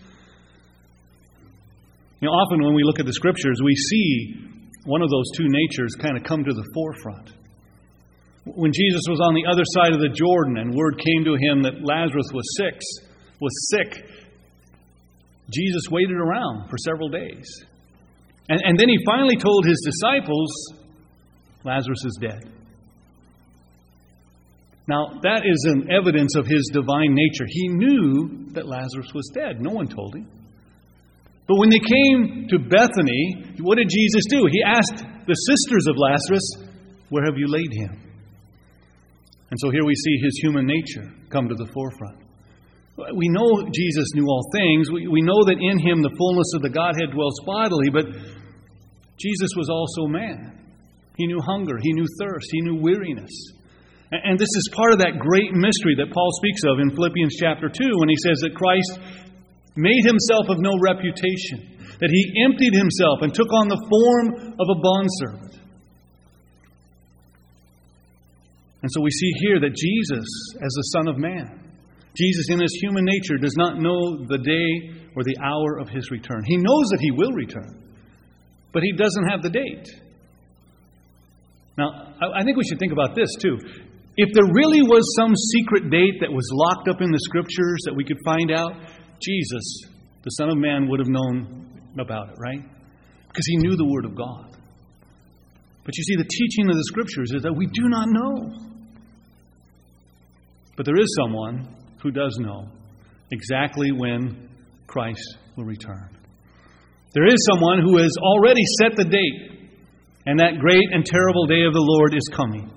You 2.21 2.29
know, 2.29 2.35
often 2.37 2.63
when 2.63 2.75
we 2.75 2.85
look 2.85 3.01
at 3.01 3.07
the 3.07 3.17
scriptures, 3.17 3.59
we 3.65 3.75
see 3.75 4.37
one 4.85 5.01
of 5.01 5.09
those 5.09 5.25
two 5.35 5.49
natures 5.49 5.97
kind 5.97 6.17
of 6.17 6.25
come 6.25 6.45
to 6.45 6.53
the 6.53 6.69
forefront. 6.75 7.33
When 8.45 8.73
Jesus 8.73 9.03
was 9.09 9.21
on 9.21 9.35
the 9.35 9.47
other 9.49 9.65
side 9.65 9.95
of 9.95 10.01
the 10.01 10.13
Jordan 10.13 10.59
and 10.59 10.75
word 10.75 10.99
came 10.99 11.25
to 11.25 11.35
him 11.35 11.63
that 11.63 11.81
Lazarus 11.81 12.29
was 12.35 12.45
sick, 12.59 12.79
was 13.41 13.53
sick, 13.71 14.05
Jesus 15.51 15.83
waited 15.91 16.17
around 16.17 16.69
for 16.69 16.77
several 16.85 17.09
days. 17.09 17.49
And, 18.49 18.61
and 18.63 18.79
then 18.79 18.89
he 18.89 18.99
finally 19.07 19.37
told 19.37 19.65
his 19.65 19.81
disciples, 19.81 20.51
Lazarus 21.65 22.05
is 22.05 22.19
dead. 22.21 22.62
Now, 24.89 25.21
that 25.23 25.43
is 25.47 25.65
an 25.71 25.91
evidence 25.91 26.35
of 26.35 26.47
his 26.47 26.69
divine 26.73 27.15
nature. 27.15 27.47
He 27.47 27.69
knew 27.69 28.51
that 28.53 28.67
Lazarus 28.67 29.11
was 29.15 29.31
dead. 29.33 29.61
No 29.61 29.71
one 29.71 29.87
told 29.87 30.17
him. 30.17 30.29
But 31.47 31.59
when 31.59 31.71
they 31.71 31.79
came 31.79 32.49
to 32.49 32.59
Bethany, 32.59 33.57
what 33.61 33.77
did 33.77 33.89
Jesus 33.89 34.25
do? 34.29 34.47
He 34.51 34.63
asked 34.65 35.05
the 35.27 35.35
sisters 35.35 35.87
of 35.87 35.97
Lazarus, 35.97 36.43
Where 37.11 37.25
have 37.25 37.39
you 37.39 37.47
laid 37.47 37.73
him? 37.73 38.03
And 39.51 39.61
so 39.61 39.71
here 39.71 39.85
we 39.85 39.95
see 39.95 40.17
his 40.25 40.39
human 40.43 40.67
nature 40.67 41.13
come 41.31 41.49
to 41.49 41.55
the 41.55 41.71
forefront. 41.73 42.19
We 42.97 43.29
know 43.29 43.69
Jesus 43.73 44.07
knew 44.15 44.27
all 44.27 44.49
things. 44.53 44.91
We, 44.91 45.23
know 45.23 45.45
that 45.45 45.57
in 45.61 45.79
him 45.79 46.03
the 46.03 46.15
fullness 46.17 46.53
of 46.55 46.63
the 46.63 46.71
Godhead 46.71 47.13
dwells 47.13 47.41
bodily, 47.45 47.89
but 47.93 48.07
Jesus 49.19 49.51
was 49.57 49.69
also 49.71 50.09
man. 50.09 50.59
He 51.17 51.27
knew 51.27 51.41
hunger, 51.41 51.77
he 51.81 51.93
knew 51.93 52.07
thirst, 52.21 52.49
he 52.51 52.61
knew 52.63 52.81
weariness. 52.81 53.33
And 54.13 54.39
this 54.39 54.53
is 54.53 54.77
part 54.77 54.93
of 54.93 54.99
that 55.01 55.17
great 55.19 55.57
mystery 55.57 55.97
that 55.97 56.13
Paul 56.13 56.29
speaks 56.37 56.61
of 56.69 56.81
in 56.85 56.93
Philippians 56.93 57.33
chapter 57.41 57.73
2 57.73 57.97
when 57.97 58.13
he 58.13 58.21
says 58.21 58.45
that 58.45 58.53
Christ 58.53 59.01
made 59.75 60.05
himself 60.05 60.53
of 60.53 60.61
no 60.61 60.77
reputation, 60.85 61.81
that 61.97 62.13
he 62.13 62.45
emptied 62.45 62.77
himself 62.77 63.25
and 63.25 63.33
took 63.33 63.49
on 63.49 63.73
the 63.73 63.81
form 63.89 64.53
of 64.61 64.67
a 64.69 64.79
bondservant. 64.85 65.57
And 68.83 68.91
so 68.93 69.01
we 69.01 69.11
see 69.11 69.33
here 69.41 69.61
that 69.61 69.73
Jesus, 69.73 70.27
as 70.61 70.73
the 70.77 70.89
Son 70.93 71.09
of 71.09 71.17
Man, 71.17 71.73
Jesus 72.15 72.51
in 72.51 72.61
his 72.61 72.77
human 72.83 73.07
nature 73.07 73.39
does 73.41 73.57
not 73.57 73.81
know 73.81 74.27
the 74.29 74.37
day 74.37 74.93
or 75.17 75.25
the 75.25 75.39
hour 75.41 75.81
of 75.81 75.89
his 75.89 76.11
return. 76.11 76.43
He 76.45 76.59
knows 76.59 76.85
that 76.91 77.01
he 77.01 77.13
will 77.13 77.33
return, 77.33 77.81
but 78.75 78.83
he 78.83 78.93
doesn't 78.93 79.25
have 79.31 79.41
the 79.41 79.49
date. 79.49 79.89
Now, 81.79 82.13
I 82.21 82.45
think 82.45 82.59
we 82.59 82.65
should 82.69 82.79
think 82.79 82.93
about 82.93 83.15
this 83.15 83.29
too. 83.41 83.57
If 84.17 84.29
there 84.35 84.45
really 84.53 84.83
was 84.83 85.03
some 85.17 85.33
secret 85.35 85.91
date 85.91 86.21
that 86.21 86.31
was 86.31 86.47
locked 86.53 86.89
up 86.89 87.01
in 87.01 87.11
the 87.11 87.21
scriptures 87.23 87.81
that 87.87 87.95
we 87.97 88.05
could 88.05 88.19
find 88.25 88.51
out, 88.51 88.75
Jesus, 89.23 89.65
the 90.23 90.31
Son 90.31 90.51
of 90.51 90.59
Man, 90.59 90.89
would 90.89 91.01
have 91.01 91.09
known 91.09 91.81
about 91.99 92.29
it, 92.29 92.37
right? 92.39 92.61
Because 92.61 93.47
he 93.47 93.57
knew 93.59 93.77
the 93.77 93.89
Word 93.89 94.05
of 94.05 94.15
God. 94.15 94.55
But 95.85 95.97
you 95.97 96.05
see, 96.05 96.17
the 96.17 96.29
teaching 96.29 96.69
of 96.69 96.77
the 96.77 96.85
scriptures 96.89 97.33
is 97.35 97.43
that 97.43 97.57
we 97.57 97.67
do 97.67 97.89
not 97.89 98.09
know. 98.09 98.53
But 100.77 100.85
there 100.85 101.01
is 101.01 101.17
someone 101.19 101.75
who 102.03 102.11
does 102.11 102.37
know 102.39 102.69
exactly 103.31 103.93
when 103.93 104.49
Christ 104.87 105.39
will 105.57 105.65
return. 105.65 106.11
There 107.15 107.27
is 107.27 107.47
someone 107.51 107.81
who 107.81 107.97
has 107.97 108.13
already 108.23 108.63
set 108.81 108.97
the 108.97 109.05
date, 109.05 109.71
and 110.27 110.39
that 110.39 110.59
great 110.61 110.85
and 110.93 111.05
terrible 111.05 111.47
day 111.47 111.65
of 111.65 111.73
the 111.73 111.81
Lord 111.81 112.15
is 112.15 112.29
coming 112.35 112.71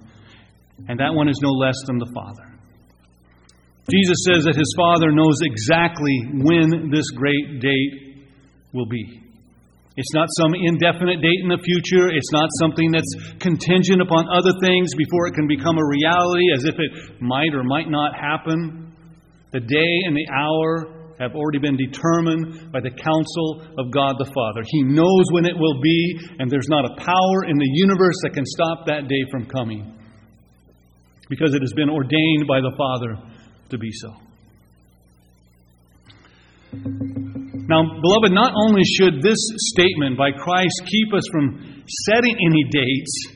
and 0.87 0.99
that 0.99 1.13
one 1.13 1.29
is 1.29 1.39
no 1.41 1.51
less 1.51 1.75
than 1.87 1.97
the 1.97 2.11
Father. 2.13 2.55
Jesus 3.85 4.17
says 4.25 4.43
that 4.45 4.57
his 4.57 4.73
Father 4.75 5.11
knows 5.13 5.37
exactly 5.45 6.41
when 6.41 6.89
this 6.89 7.05
great 7.13 7.61
date 7.61 8.25
will 8.73 8.87
be. 8.87 9.21
It's 9.95 10.13
not 10.13 10.27
some 10.35 10.51
indefinite 10.57 11.21
date 11.21 11.39
in 11.39 11.47
the 11.47 11.61
future. 11.61 12.11
It's 12.11 12.33
not 12.33 12.49
something 12.59 12.91
that's 12.91 13.39
contingent 13.39 14.01
upon 14.01 14.27
other 14.27 14.51
things 14.59 14.91
before 14.97 15.27
it 15.27 15.35
can 15.35 15.47
become 15.47 15.77
a 15.77 15.87
reality, 15.87 16.51
as 16.51 16.65
if 16.65 16.75
it 16.75 17.21
might 17.21 17.53
or 17.53 17.63
might 17.63 17.87
not 17.87 18.11
happen. 18.17 18.91
The 19.53 19.61
day 19.61 19.93
and 20.03 20.17
the 20.17 20.27
hour 20.33 21.15
have 21.15 21.31
already 21.31 21.59
been 21.59 21.77
determined 21.77 22.73
by 22.73 22.81
the 22.81 22.91
counsel 22.91 23.63
of 23.79 23.87
God 23.93 24.19
the 24.19 24.27
Father. 24.35 24.67
He 24.67 24.83
knows 24.83 25.31
when 25.31 25.45
it 25.45 25.55
will 25.55 25.79
be, 25.79 26.19
and 26.39 26.51
there's 26.51 26.67
not 26.67 26.83
a 26.83 26.99
power 26.99 27.47
in 27.47 27.55
the 27.55 27.71
universe 27.79 28.19
that 28.23 28.33
can 28.33 28.43
stop 28.43 28.83
that 28.87 29.07
day 29.07 29.23
from 29.31 29.45
coming 29.45 29.94
because 31.29 31.53
it 31.53 31.61
has 31.61 31.73
been 31.75 31.89
ordained 31.89 32.47
by 32.47 32.61
the 32.61 32.73
Father 32.77 33.17
to 33.69 33.77
be 33.77 33.91
so. 33.91 34.13
Now, 37.67 37.81
beloved, 38.01 38.31
not 38.31 38.53
only 38.53 38.83
should 38.83 39.23
this 39.23 39.39
statement 39.73 40.17
by 40.17 40.31
Christ 40.31 40.75
keep 40.85 41.13
us 41.13 41.23
from 41.31 41.85
setting 42.05 42.35
any 42.35 42.63
dates 42.69 43.27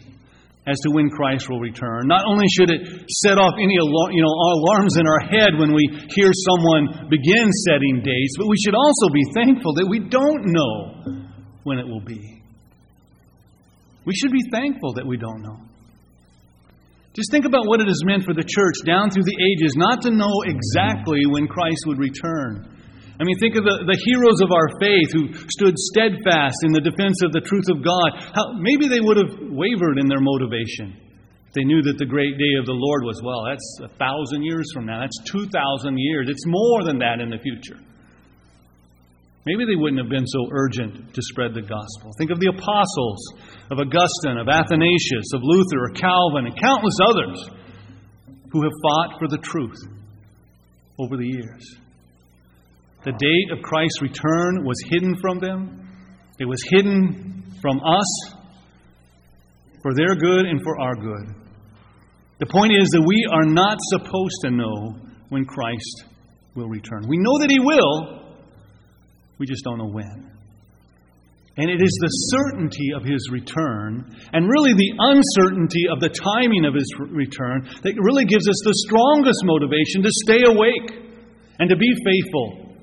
as 0.67 0.77
to 0.85 0.91
when 0.91 1.09
Christ 1.09 1.49
will 1.49 1.59
return, 1.59 2.05
not 2.05 2.25
only 2.27 2.45
should 2.53 2.69
it 2.69 2.81
set 3.25 3.39
off 3.39 3.53
any 3.57 3.73
you 3.73 4.21
know, 4.21 4.35
alarms 4.53 4.97
in 4.97 5.07
our 5.07 5.21
head 5.25 5.57
when 5.57 5.73
we 5.73 5.87
hear 6.13 6.29
someone 6.45 7.09
begin 7.09 7.49
setting 7.65 8.01
dates, 8.03 8.35
but 8.37 8.47
we 8.47 8.57
should 8.63 8.75
also 8.75 9.09
be 9.13 9.23
thankful 9.33 9.73
that 9.73 9.87
we 9.89 9.99
don't 9.99 10.45
know 10.45 11.25
when 11.63 11.79
it 11.79 11.87
will 11.87 12.03
be. 12.05 12.43
We 14.05 14.13
should 14.13 14.31
be 14.31 14.43
thankful 14.51 14.93
that 14.93 15.07
we 15.07 15.17
don't 15.17 15.41
know. 15.41 15.68
Just 17.13 17.31
think 17.31 17.45
about 17.45 17.65
what 17.65 17.81
it 17.81 17.87
has 17.87 18.05
meant 18.05 18.23
for 18.23 18.33
the 18.33 18.45
church 18.45 18.85
down 18.85 19.09
through 19.09 19.25
the 19.25 19.39
ages 19.41 19.73
not 19.75 20.01
to 20.05 20.11
know 20.11 20.45
exactly 20.45 21.25
when 21.25 21.47
Christ 21.47 21.83
would 21.87 21.97
return. 21.97 22.69
I 23.19 23.27
mean, 23.27 23.35
think 23.35 23.57
of 23.59 23.67
the, 23.67 23.83
the 23.83 23.99
heroes 24.07 24.39
of 24.39 24.53
our 24.55 24.71
faith 24.79 25.11
who 25.11 25.27
stood 25.51 25.75
steadfast 25.75 26.55
in 26.63 26.71
the 26.71 26.79
defense 26.79 27.19
of 27.19 27.35
the 27.35 27.43
truth 27.43 27.67
of 27.67 27.83
God. 27.83 28.15
How, 28.31 28.55
maybe 28.55 28.87
they 28.87 29.03
would 29.03 29.19
have 29.19 29.51
wavered 29.51 29.99
in 29.99 30.07
their 30.07 30.23
motivation. 30.23 30.95
if 31.49 31.51
They 31.51 31.67
knew 31.67 31.83
that 31.83 31.99
the 31.99 32.07
great 32.07 32.39
day 32.39 32.55
of 32.55 32.63
the 32.63 32.77
Lord 32.77 33.03
was, 33.03 33.19
well, 33.19 33.43
that's 33.43 33.67
a 33.83 33.91
thousand 33.99 34.47
years 34.47 34.71
from 34.71 34.87
now. 34.87 35.03
That's 35.03 35.19
2,000 35.27 35.51
years. 35.99 36.31
It's 36.31 36.47
more 36.47 36.87
than 36.87 37.03
that 37.03 37.19
in 37.19 37.27
the 37.27 37.43
future. 37.43 37.75
Maybe 39.43 39.65
they 39.65 39.75
wouldn't 39.75 39.99
have 39.99 40.11
been 40.13 40.27
so 40.27 40.47
urgent 40.51 41.11
to 41.11 41.21
spread 41.33 41.51
the 41.51 41.65
gospel. 41.65 42.15
Think 42.15 42.31
of 42.31 42.39
the 42.39 42.55
apostles, 42.55 43.19
of 43.71 43.79
Augustine, 43.79 44.37
of 44.37 44.47
Athanasius, 44.47 45.33
of 45.33 45.41
Luther, 45.43 45.85
of 45.89 45.95
Calvin, 45.95 46.47
and 46.47 46.59
countless 46.59 46.97
others 47.05 47.49
who 48.51 48.63
have 48.63 48.71
fought 48.81 49.19
for 49.19 49.27
the 49.27 49.37
truth 49.37 49.77
over 50.97 51.17
the 51.17 51.27
years. 51.27 51.77
The 53.05 53.11
date 53.11 53.57
of 53.57 53.63
Christ's 53.63 54.01
return 54.01 54.65
was 54.65 54.81
hidden 54.89 55.15
from 55.21 55.39
them, 55.39 55.87
it 56.39 56.45
was 56.45 56.61
hidden 56.69 57.43
from 57.61 57.79
us 57.79 58.33
for 59.81 59.93
their 59.93 60.15
good 60.15 60.45
and 60.45 60.61
for 60.63 60.79
our 60.79 60.95
good. 60.95 61.35
The 62.39 62.45
point 62.45 62.71
is 62.73 62.89
that 62.89 63.03
we 63.05 63.25
are 63.31 63.45
not 63.45 63.77
supposed 63.81 64.35
to 64.43 64.51
know 64.51 64.95
when 65.29 65.45
Christ 65.45 66.05
will 66.55 66.67
return. 66.67 67.05
We 67.07 67.17
know 67.17 67.37
that 67.39 67.49
He 67.49 67.59
will, 67.59 68.35
we 69.37 69.45
just 69.45 69.63
don't 69.63 69.77
know 69.77 69.89
when. 69.89 70.38
And 71.57 71.69
it 71.69 71.81
is 71.81 71.91
the 71.99 72.07
certainty 72.07 72.93
of 72.95 73.03
his 73.03 73.29
return, 73.31 74.15
and 74.31 74.47
really 74.47 74.73
the 74.73 74.93
uncertainty 74.97 75.89
of 75.91 75.99
the 75.99 76.07
timing 76.07 76.63
of 76.63 76.73
his 76.73 76.87
return, 77.09 77.67
that 77.83 77.95
really 77.99 78.23
gives 78.23 78.47
us 78.47 78.55
the 78.63 78.73
strongest 78.87 79.43
motivation 79.43 80.03
to 80.03 80.11
stay 80.23 80.43
awake 80.45 81.03
and 81.59 81.69
to 81.69 81.75
be 81.75 81.93
faithful 82.05 82.75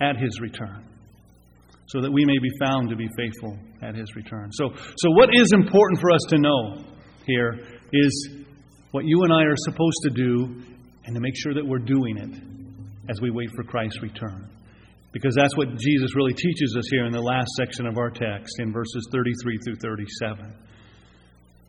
at 0.00 0.16
his 0.16 0.40
return, 0.40 0.84
so 1.86 2.00
that 2.00 2.10
we 2.10 2.24
may 2.24 2.38
be 2.38 2.48
found 2.64 2.88
to 2.88 2.96
be 2.96 3.08
faithful 3.16 3.58
at 3.82 3.94
his 3.94 4.14
return. 4.16 4.50
So, 4.52 4.70
so 4.74 5.10
what 5.10 5.28
is 5.34 5.52
important 5.52 6.00
for 6.00 6.10
us 6.10 6.22
to 6.30 6.38
know 6.38 6.84
here 7.26 7.58
is 7.92 8.28
what 8.92 9.04
you 9.04 9.22
and 9.24 9.32
I 9.32 9.42
are 9.42 9.56
supposed 9.56 9.98
to 10.04 10.10
do, 10.10 10.62
and 11.04 11.14
to 11.14 11.20
make 11.20 11.34
sure 11.36 11.52
that 11.52 11.66
we're 11.66 11.78
doing 11.78 12.16
it 12.16 13.10
as 13.10 13.20
we 13.20 13.30
wait 13.30 13.50
for 13.54 13.64
Christ's 13.64 14.00
return. 14.00 14.48
Because 15.12 15.34
that's 15.36 15.56
what 15.56 15.68
Jesus 15.76 16.16
really 16.16 16.32
teaches 16.32 16.74
us 16.78 16.84
here 16.90 17.04
in 17.04 17.12
the 17.12 17.20
last 17.20 17.48
section 17.56 17.86
of 17.86 17.98
our 17.98 18.10
text, 18.10 18.54
in 18.58 18.72
verses 18.72 19.06
33 19.12 19.58
through 19.64 19.76
37. 19.76 20.54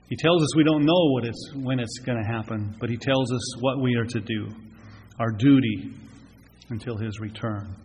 He 0.10 0.16
tells 0.16 0.44
us 0.44 0.56
we 0.56 0.64
don't 0.64 0.86
know 0.86 1.12
what 1.12 1.26
it's, 1.26 1.52
when 1.56 1.80
it's 1.80 2.00
going 2.06 2.18
to 2.18 2.28
happen, 2.28 2.76
but 2.80 2.90
He 2.90 2.98
tells 2.98 3.32
us 3.32 3.56
what 3.60 3.82
we 3.82 3.96
are 3.96 4.06
to 4.06 4.20
do, 4.20 4.48
our 5.20 5.32
duty 5.32 5.92
until 6.70 6.98
His 6.98 7.20
return. 7.20 7.76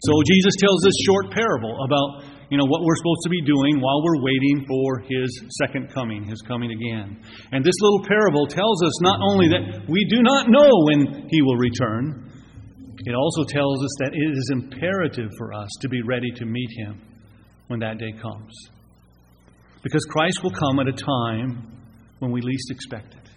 So 0.00 0.12
Jesus 0.26 0.54
tells 0.60 0.80
this 0.82 0.94
short 1.04 1.32
parable 1.32 1.74
about 1.82 2.22
you 2.50 2.56
know 2.56 2.64
what 2.64 2.80
we're 2.80 2.96
supposed 2.96 3.24
to 3.24 3.30
be 3.30 3.42
doing 3.42 3.80
while 3.80 4.00
we're 4.02 4.22
waiting 4.24 4.64
for 4.64 5.04
his 5.04 5.28
second 5.60 5.92
coming, 5.92 6.24
his 6.24 6.40
coming 6.48 6.70
again. 6.70 7.20
And 7.52 7.64
this 7.64 7.76
little 7.80 8.06
parable 8.08 8.46
tells 8.46 8.82
us 8.82 9.02
not 9.02 9.20
only 9.20 9.48
that 9.48 9.84
we 9.88 10.06
do 10.08 10.22
not 10.22 10.48
know 10.48 10.70
when 10.88 11.28
he 11.28 11.42
will 11.42 11.56
return, 11.56 12.32
it 13.06 13.14
also 13.14 13.44
tells 13.44 13.84
us 13.84 13.90
that 14.00 14.10
it 14.12 14.38
is 14.38 14.50
imperative 14.52 15.30
for 15.38 15.52
us 15.52 15.68
to 15.80 15.88
be 15.88 16.02
ready 16.02 16.30
to 16.36 16.44
meet 16.44 16.70
him 16.76 17.00
when 17.68 17.80
that 17.80 17.98
day 17.98 18.12
comes. 18.12 18.52
Because 19.82 20.04
Christ 20.04 20.42
will 20.42 20.50
come 20.50 20.80
at 20.80 20.88
a 20.88 20.92
time 20.92 21.72
when 22.18 22.32
we 22.32 22.40
least 22.40 22.70
expect 22.70 23.14
it. 23.14 23.30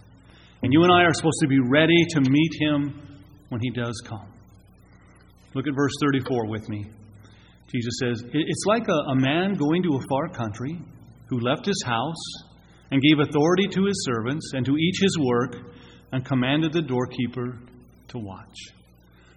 And 0.62 0.72
you 0.72 0.82
and 0.82 0.92
I 0.92 1.02
are 1.02 1.14
supposed 1.14 1.38
to 1.42 1.48
be 1.48 1.58
ready 1.60 2.04
to 2.10 2.20
meet 2.20 2.52
him 2.60 3.18
when 3.48 3.60
he 3.60 3.70
does 3.70 4.00
come. 4.06 4.32
Look 5.54 5.66
at 5.66 5.74
verse 5.74 5.92
34 6.02 6.48
with 6.48 6.68
me. 6.68 6.86
Jesus 7.72 7.94
says, 8.00 8.24
It's 8.32 8.64
like 8.66 8.88
a, 8.88 9.10
a 9.10 9.16
man 9.16 9.54
going 9.54 9.82
to 9.82 9.96
a 9.96 10.06
far 10.08 10.28
country 10.28 10.78
who 11.28 11.40
left 11.40 11.66
his 11.66 11.82
house 11.86 12.22
and 12.90 13.00
gave 13.00 13.18
authority 13.18 13.66
to 13.68 13.84
his 13.86 14.04
servants 14.04 14.52
and 14.54 14.66
to 14.66 14.76
each 14.76 14.98
his 15.00 15.18
work 15.18 15.56
and 16.12 16.24
commanded 16.24 16.72
the 16.72 16.82
doorkeeper 16.82 17.58
to 18.08 18.18
watch. 18.18 18.54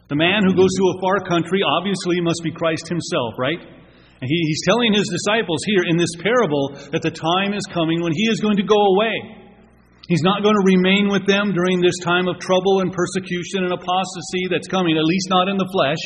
The 0.07 0.15
man 0.15 0.45
who 0.45 0.53
goes 0.53 0.69
to 0.69 0.85
a 0.93 0.99
far 1.01 1.17
country 1.25 1.65
obviously 1.65 2.21
must 2.21 2.45
be 2.45 2.53
Christ 2.53 2.85
himself, 2.87 3.33
right? 3.41 3.57
And 3.57 4.27
he, 4.29 4.39
he's 4.45 4.61
telling 4.69 4.93
his 4.93 5.09
disciples 5.09 5.65
here 5.65 5.89
in 5.89 5.97
this 5.97 6.13
parable 6.21 6.77
that 6.93 7.01
the 7.01 7.09
time 7.09 7.57
is 7.57 7.65
coming 7.73 8.05
when 8.05 8.13
he 8.13 8.29
is 8.29 8.39
going 8.39 8.57
to 8.57 8.67
go 8.67 8.77
away. 8.77 9.17
He's 10.07 10.21
not 10.21 10.45
going 10.45 10.53
to 10.53 10.65
remain 10.69 11.09
with 11.09 11.25
them 11.25 11.57
during 11.57 11.81
this 11.81 11.97
time 12.05 12.29
of 12.29 12.37
trouble 12.37 12.85
and 12.85 12.93
persecution 12.93 13.65
and 13.65 13.73
apostasy 13.73 14.45
that's 14.53 14.69
coming, 14.69 14.93
at 14.93 15.09
least 15.09 15.27
not 15.33 15.49
in 15.49 15.57
the 15.57 15.69
flesh. 15.73 16.03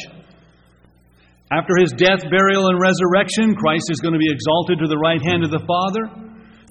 After 1.52 1.76
his 1.76 1.92
death, 2.00 2.24
burial, 2.32 2.72
and 2.72 2.80
resurrection, 2.80 3.60
Christ 3.60 3.92
is 3.92 4.00
going 4.00 4.16
to 4.16 4.22
be 4.22 4.32
exalted 4.32 4.80
to 4.80 4.88
the 4.88 5.02
right 5.02 5.20
hand 5.20 5.44
of 5.44 5.52
the 5.52 5.66
Father. 5.68 6.08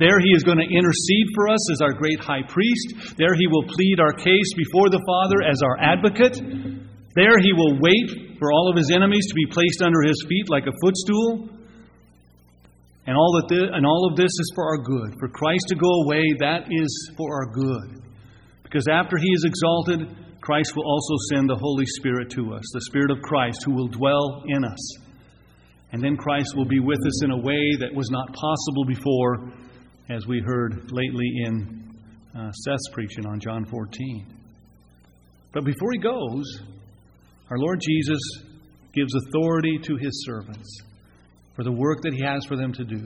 There 0.01 0.21
he 0.23 0.31
is 0.33 0.47
going 0.47 0.63
to 0.63 0.65
intercede 0.65 1.29
for 1.35 1.51
us 1.53 1.61
as 1.77 1.83
our 1.83 1.93
great 1.93 2.21
high 2.21 2.47
priest. 2.47 3.19
There 3.19 3.35
he 3.35 3.51
will 3.51 3.67
plead 3.69 4.01
our 4.01 4.15
case 4.15 4.55
before 4.57 4.89
the 4.89 5.03
Father 5.05 5.45
as 5.45 5.61
our 5.61 5.77
advocate. 5.77 6.78
There 7.19 7.35
he 7.43 7.53
will 7.53 7.83
wait 7.83 8.39
for 8.39 8.53
all 8.53 8.71
of 8.71 8.77
his 8.77 8.93
enemies 8.95 9.27
to 9.27 9.35
be 9.35 9.51
placed 9.51 9.83
under 9.83 10.03
his 10.03 10.25
feet 10.29 10.47
like 10.49 10.69
a 10.69 10.77
footstool. 10.81 11.51
And 13.09 13.17
all, 13.17 13.33
that 13.41 13.49
this, 13.49 13.71
and 13.75 13.85
all 13.85 14.07
of 14.09 14.17
this 14.17 14.31
is 14.31 14.53
for 14.55 14.65
our 14.69 14.79
good. 14.79 15.19
For 15.19 15.29
Christ 15.29 15.67
to 15.69 15.75
go 15.75 15.91
away, 16.05 16.23
that 16.39 16.69
is 16.71 17.11
for 17.17 17.27
our 17.35 17.51
good. 17.51 18.05
Because 18.63 18.87
after 18.87 19.17
he 19.17 19.27
is 19.35 19.45
exalted, 19.45 20.15
Christ 20.41 20.77
will 20.77 20.87
also 20.87 21.15
send 21.35 21.51
the 21.51 21.57
Holy 21.57 21.87
Spirit 21.99 22.31
to 22.31 22.55
us, 22.55 22.63
the 22.73 22.83
Spirit 22.83 23.11
of 23.11 23.21
Christ 23.23 23.65
who 23.65 23.75
will 23.75 23.89
dwell 23.89 24.45
in 24.47 24.65
us. 24.65 24.99
And 25.91 26.05
then 26.05 26.17
Christ 26.17 26.55
will 26.55 26.67
be 26.67 26.79
with 26.79 27.01
us 27.05 27.25
in 27.25 27.33
a 27.33 27.39
way 27.39 27.75
that 27.81 27.93
was 27.93 28.11
not 28.11 28.29
possible 28.33 28.85
before, 28.87 29.51
as 30.09 30.29
we 30.29 30.41
heard 30.41 30.93
lately 30.93 31.33
in 31.47 31.97
uh, 32.39 32.53
Seth's 32.53 32.89
preaching 32.93 33.27
on 33.27 33.41
John 33.41 33.65
14. 33.65 34.27
But 35.53 35.65
before 35.65 35.91
he 35.93 35.99
goes, 35.99 36.45
our 37.51 37.59
Lord 37.59 37.81
Jesus 37.81 38.21
gives 38.93 39.13
authority 39.15 39.79
to 39.83 39.97
his 39.97 40.25
servants 40.27 40.83
for 41.59 41.65
the 41.65 41.73
work 41.73 41.99
that 42.03 42.15
He 42.15 42.23
has 42.23 42.47
for 42.47 42.55
them 42.55 42.73
to 42.73 42.85
do. 42.85 43.03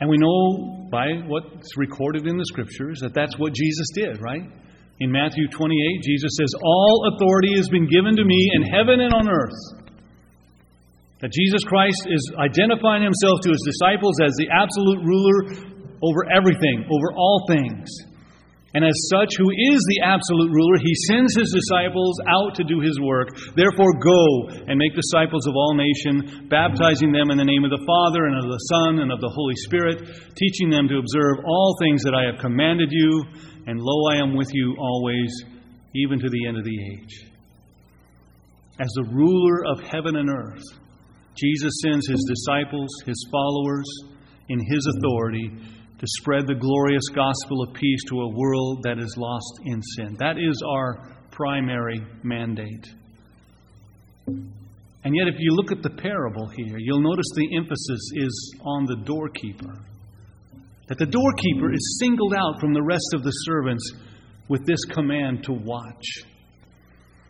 And 0.00 0.08
we 0.08 0.16
know 0.16 0.88
by 0.90 1.28
what's 1.28 1.76
recorded 1.76 2.26
in 2.26 2.38
the 2.38 2.48
Scriptures 2.48 3.00
that 3.02 3.12
that's 3.12 3.36
what 3.36 3.52
Jesus 3.52 3.86
did, 3.92 4.16
right? 4.22 4.40
In 5.00 5.12
Matthew 5.12 5.44
28, 5.52 5.76
Jesus 6.02 6.32
says, 6.40 6.48
All 6.64 7.12
authority 7.12 7.52
has 7.56 7.68
been 7.68 7.86
given 7.86 8.16
to 8.16 8.24
me 8.24 8.50
in 8.56 8.62
heaven 8.72 9.04
and 9.04 9.12
on 9.12 9.28
earth. 9.28 9.60
That 11.20 11.32
Jesus 11.36 11.60
Christ 11.68 12.08
is 12.08 12.32
identifying 12.40 13.02
himself 13.04 13.44
to 13.44 13.50
his 13.52 13.60
disciples 13.68 14.16
as 14.24 14.32
the 14.40 14.48
absolute 14.48 15.04
ruler 15.04 15.68
over 16.00 16.32
everything, 16.32 16.88
over 16.88 17.12
all 17.12 17.44
things. 17.46 17.92
And 18.74 18.84
as 18.84 19.08
such, 19.08 19.32
who 19.40 19.48
is 19.48 19.80
the 19.80 20.04
absolute 20.04 20.52
ruler, 20.52 20.76
he 20.76 20.92
sends 21.08 21.32
his 21.32 21.48
disciples 21.56 22.20
out 22.28 22.54
to 22.56 22.68
do 22.68 22.80
his 22.80 23.00
work. 23.00 23.32
Therefore, 23.56 23.96
go 23.96 24.52
and 24.68 24.76
make 24.76 24.92
disciples 24.92 25.48
of 25.48 25.56
all 25.56 25.72
nations, 25.72 26.44
baptizing 26.52 27.10
them 27.10 27.30
in 27.32 27.38
the 27.38 27.48
name 27.48 27.64
of 27.64 27.72
the 27.72 27.80
Father, 27.88 28.28
and 28.28 28.36
of 28.36 28.44
the 28.44 28.64
Son, 28.68 29.00
and 29.00 29.10
of 29.10 29.24
the 29.24 29.32
Holy 29.32 29.56
Spirit, 29.64 30.04
teaching 30.36 30.68
them 30.68 30.86
to 30.86 31.00
observe 31.00 31.48
all 31.48 31.76
things 31.80 32.04
that 32.04 32.12
I 32.12 32.28
have 32.28 32.44
commanded 32.44 32.92
you. 32.92 33.24
And 33.66 33.80
lo, 33.80 34.12
I 34.12 34.20
am 34.20 34.36
with 34.36 34.52
you 34.52 34.76
always, 34.78 35.32
even 35.96 36.20
to 36.20 36.28
the 36.28 36.46
end 36.46 36.58
of 36.58 36.64
the 36.64 36.78
age. 36.92 37.24
As 38.80 38.92
the 38.96 39.08
ruler 39.08 39.64
of 39.64 39.80
heaven 39.80 40.16
and 40.16 40.28
earth, 40.28 40.64
Jesus 41.40 41.72
sends 41.82 42.06
his 42.06 42.20
disciples, 42.28 42.90
his 43.06 43.28
followers, 43.32 43.88
in 44.50 44.60
his 44.60 44.86
authority 44.96 45.52
to 45.98 46.06
spread 46.20 46.46
the 46.46 46.54
glorious 46.54 47.08
gospel 47.14 47.62
of 47.62 47.74
peace 47.74 48.00
to 48.08 48.20
a 48.20 48.28
world 48.28 48.82
that 48.84 48.98
is 48.98 49.14
lost 49.16 49.60
in 49.64 49.82
sin. 49.82 50.16
That 50.18 50.36
is 50.38 50.62
our 50.66 51.16
primary 51.30 52.00
mandate. 52.22 52.86
And 55.04 55.16
yet, 55.16 55.26
if 55.26 55.36
you 55.38 55.52
look 55.52 55.72
at 55.72 55.82
the 55.82 55.90
parable 55.90 56.48
here, 56.56 56.76
you'll 56.78 57.02
notice 57.02 57.26
the 57.34 57.56
emphasis 57.56 58.12
is 58.14 58.54
on 58.62 58.84
the 58.86 58.96
doorkeeper. 59.04 59.74
That 60.88 60.98
the 60.98 61.06
doorkeeper 61.06 61.72
is 61.72 61.98
singled 62.00 62.34
out 62.34 62.60
from 62.60 62.74
the 62.74 62.82
rest 62.82 63.14
of 63.14 63.22
the 63.22 63.30
servants 63.30 63.90
with 64.48 64.66
this 64.66 64.84
command 64.84 65.44
to 65.44 65.52
watch. 65.52 66.04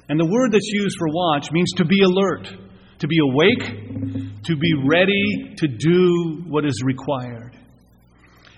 And 0.08 0.18
the 0.18 0.26
word 0.26 0.52
that's 0.52 0.70
used 0.72 0.96
for 0.98 1.08
watch 1.08 1.52
means 1.52 1.70
to 1.76 1.84
be 1.84 2.00
alert, 2.02 2.48
to 2.98 3.06
be 3.06 3.18
awake, 3.30 4.42
to 4.44 4.56
be 4.56 4.74
ready 4.86 5.54
to 5.56 5.68
do 5.68 6.44
what 6.48 6.64
is 6.64 6.82
required. 6.84 7.47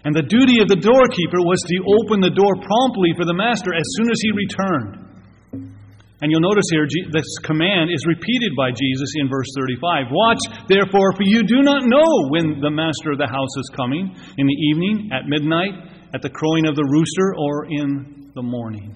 And 0.04 0.16
the 0.16 0.24
duty 0.24 0.64
of 0.64 0.68
the 0.68 0.80
doorkeeper 0.80 1.44
was 1.44 1.60
to 1.68 1.76
open 2.00 2.24
the 2.24 2.32
door 2.32 2.56
promptly 2.56 3.12
for 3.16 3.28
the 3.28 3.36
master 3.36 3.76
as 3.76 3.84
soon 4.00 4.08
as 4.08 4.20
he 4.24 4.32
returned. 4.32 5.10
And 6.20 6.28
you'll 6.28 6.44
notice 6.44 6.68
here, 6.68 6.84
this 7.12 7.28
command 7.44 7.88
is 7.88 8.04
repeated 8.04 8.52
by 8.56 8.72
Jesus 8.72 9.12
in 9.16 9.28
verse 9.28 9.48
35. 9.56 10.12
Watch, 10.12 10.40
therefore, 10.68 11.16
for 11.16 11.24
you 11.24 11.42
do 11.44 11.64
not 11.64 11.84
know 11.84 12.28
when 12.28 12.60
the 12.60 12.70
master 12.70 13.12
of 13.12 13.18
the 13.18 13.28
house 13.28 13.54
is 13.56 13.72
coming 13.76 14.12
in 14.36 14.46
the 14.46 14.58
evening, 14.72 15.08
at 15.12 15.28
midnight, 15.28 15.72
at 16.12 16.20
the 16.20 16.28
crowing 16.28 16.68
of 16.68 16.76
the 16.76 16.84
rooster, 16.84 17.36
or 17.36 17.66
in 17.68 18.32
the 18.34 18.42
morning. 18.42 18.94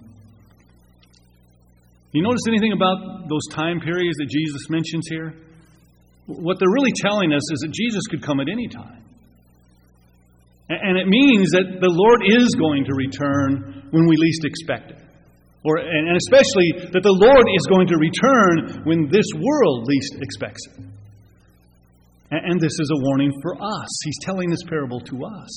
You 2.13 2.23
notice 2.23 2.45
anything 2.47 2.73
about 2.73 3.29
those 3.29 3.47
time 3.51 3.81
periods 3.81 4.17
that 4.19 4.29
Jesus 4.29 4.69
mentions 4.69 5.07
here? 5.09 5.35
What 6.27 6.59
they're 6.59 6.73
really 6.73 6.93
telling 6.97 7.33
us 7.33 7.43
is 7.53 7.61
that 7.61 7.73
Jesus 7.73 8.03
could 8.09 8.23
come 8.23 8.41
at 8.41 8.49
any 8.49 8.69
time. 8.69 9.04
And 10.69 10.97
it 10.97 11.09
means 11.09 11.53
that 11.53 11.77
the 11.77 11.93
Lord 11.93 12.25
is 12.25 12.49
going 12.57 12.89
to 12.89 12.95
return 12.97 13.85
when 13.93 14.09
we 14.09 14.17
least 14.17 14.45
expect 14.49 14.97
it. 14.97 15.01
Or, 15.65 15.77
and 15.77 16.17
especially 16.17 16.93
that 16.93 17.05
the 17.05 17.13
Lord 17.13 17.47
is 17.57 17.65
going 17.69 17.89
to 17.89 17.97
return 17.97 18.85
when 18.85 19.09
this 19.09 19.29
world 19.37 19.89
least 19.89 20.21
expects 20.21 20.61
it. 20.73 20.85
And 22.33 22.61
this 22.61 22.73
is 22.81 22.89
a 22.93 23.01
warning 23.05 23.33
for 23.41 23.57
us. 23.57 23.91
He's 24.05 24.21
telling 24.25 24.51
this 24.51 24.65
parable 24.69 25.01
to 25.01 25.25
us. 25.25 25.53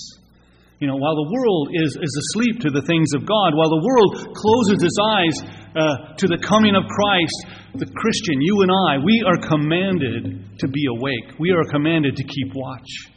You 0.79 0.87
know, 0.87 0.95
while 0.95 1.15
the 1.15 1.31
world 1.31 1.65
is, 1.73 1.91
is 1.97 2.13
asleep 2.29 2.61
to 2.61 2.69
the 2.69 2.85
things 2.85 3.09
of 3.15 3.25
God, 3.25 3.55
while 3.55 3.71
the 3.71 3.81
world 3.81 4.11
closes 4.35 4.79
its 4.83 4.99
eyes 5.01 5.35
uh, 5.73 6.13
to 6.21 6.27
the 6.27 6.37
coming 6.37 6.75
of 6.75 6.83
Christ, 6.85 7.39
the 7.79 7.89
Christian, 7.89 8.37
you 8.39 8.61
and 8.61 8.71
I, 8.71 9.03
we 9.03 9.23
are 9.25 9.39
commanded 9.41 10.59
to 10.59 10.67
be 10.67 10.85
awake. 10.91 11.39
We 11.39 11.49
are 11.51 11.65
commanded 11.71 12.15
to 12.15 12.23
keep 12.23 12.53
watch 12.53 13.16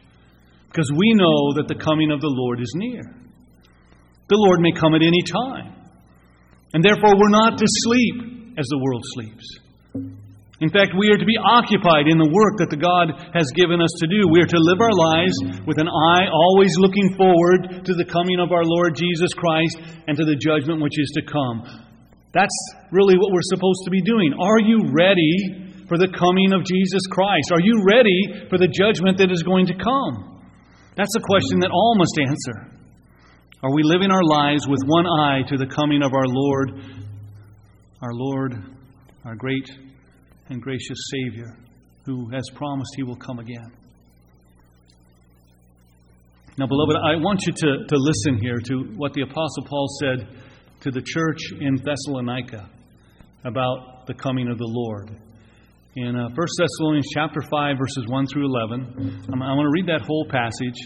because 0.70 0.86
we 0.94 1.18
know 1.18 1.58
that 1.58 1.66
the 1.66 1.74
coming 1.74 2.14
of 2.14 2.22
the 2.22 2.30
Lord 2.30 2.62
is 2.62 2.70
near. 2.78 3.02
The 4.30 4.38
Lord 4.38 4.62
may 4.62 4.70
come 4.70 4.94
at 4.94 5.02
any 5.02 5.26
time. 5.26 5.74
And 6.70 6.86
therefore, 6.86 7.18
we're 7.18 7.34
not 7.34 7.58
to 7.58 7.66
sleep 7.66 8.54
as 8.54 8.70
the 8.70 8.78
world 8.78 9.02
sleeps. 9.18 9.58
In 10.62 10.70
fact, 10.70 10.94
we 10.94 11.10
are 11.10 11.18
to 11.18 11.26
be 11.26 11.40
occupied 11.40 12.06
in 12.06 12.22
the 12.22 12.30
work 12.30 12.60
that 12.62 12.70
the 12.70 12.78
God 12.78 13.10
has 13.34 13.50
given 13.56 13.82
us 13.82 13.90
to 13.98 14.06
do. 14.06 14.30
We 14.30 14.44
are 14.44 14.52
to 14.54 14.62
live 14.70 14.78
our 14.78 14.94
lives 14.94 15.34
with 15.66 15.82
an 15.82 15.90
eye 15.90 16.30
always 16.30 16.70
looking 16.78 17.16
forward 17.18 17.82
to 17.82 17.92
the 17.96 18.06
coming 18.06 18.38
of 18.38 18.52
our 18.54 18.62
Lord 18.62 18.94
Jesus 18.94 19.34
Christ 19.34 19.82
and 20.06 20.14
to 20.14 20.22
the 20.28 20.38
judgment 20.38 20.84
which 20.84 21.00
is 21.00 21.10
to 21.18 21.26
come. 21.26 21.66
That's 22.30 22.54
really 22.92 23.18
what 23.18 23.32
we're 23.34 23.50
supposed 23.50 23.82
to 23.88 23.90
be 23.90 24.04
doing. 24.06 24.36
Are 24.38 24.62
you 24.62 24.86
ready 24.94 25.82
for 25.90 25.98
the 25.98 26.12
coming 26.14 26.54
of 26.54 26.62
Jesus 26.62 27.02
Christ? 27.10 27.50
Are 27.50 27.64
you 27.64 27.82
ready 27.82 28.46
for 28.46 28.60
the 28.60 28.70
judgment 28.70 29.18
that 29.18 29.32
is 29.32 29.42
going 29.42 29.66
to 29.72 29.74
come? 29.74 30.39
That's 31.00 31.16
a 31.16 31.24
question 31.24 31.60
that 31.60 31.70
all 31.72 31.96
must 31.96 32.12
answer. 32.20 32.76
Are 33.62 33.72
we 33.72 33.82
living 33.82 34.10
our 34.10 34.22
lives 34.22 34.68
with 34.68 34.80
one 34.84 35.06
eye 35.06 35.40
to 35.48 35.56
the 35.56 35.64
coming 35.64 36.02
of 36.02 36.12
our 36.12 36.26
Lord, 36.26 36.72
our 38.02 38.12
Lord, 38.12 38.54
our 39.24 39.34
great 39.34 39.66
and 40.50 40.60
gracious 40.60 40.98
Savior 41.10 41.56
who 42.04 42.28
has 42.34 42.42
promised 42.54 42.90
He 42.96 43.02
will 43.02 43.16
come 43.16 43.38
again. 43.38 43.72
Now, 46.58 46.66
beloved, 46.66 46.96
I 46.96 47.16
want 47.16 47.46
you 47.46 47.54
to, 47.54 47.86
to 47.88 47.96
listen 47.96 48.38
here 48.42 48.58
to 48.58 48.92
what 48.98 49.14
the 49.14 49.22
Apostle 49.22 49.64
Paul 49.64 49.88
said 50.02 50.28
to 50.80 50.90
the 50.90 51.00
church 51.00 51.38
in 51.62 51.76
Thessalonica 51.76 52.68
about 53.46 54.06
the 54.06 54.12
coming 54.12 54.50
of 54.50 54.58
the 54.58 54.68
Lord. 54.68 55.16
In 55.96 56.14
uh, 56.14 56.28
1 56.28 56.36
Thessalonians 56.36 57.08
chapter 57.12 57.42
5, 57.42 57.50
verses 57.76 58.06
1 58.06 58.26
through 58.28 58.46
11, 58.46 59.26
I'm, 59.32 59.42
I 59.42 59.54
want 59.58 59.66
to 59.66 59.74
read 59.74 59.90
that 59.90 60.06
whole 60.06 60.24
passage, 60.30 60.78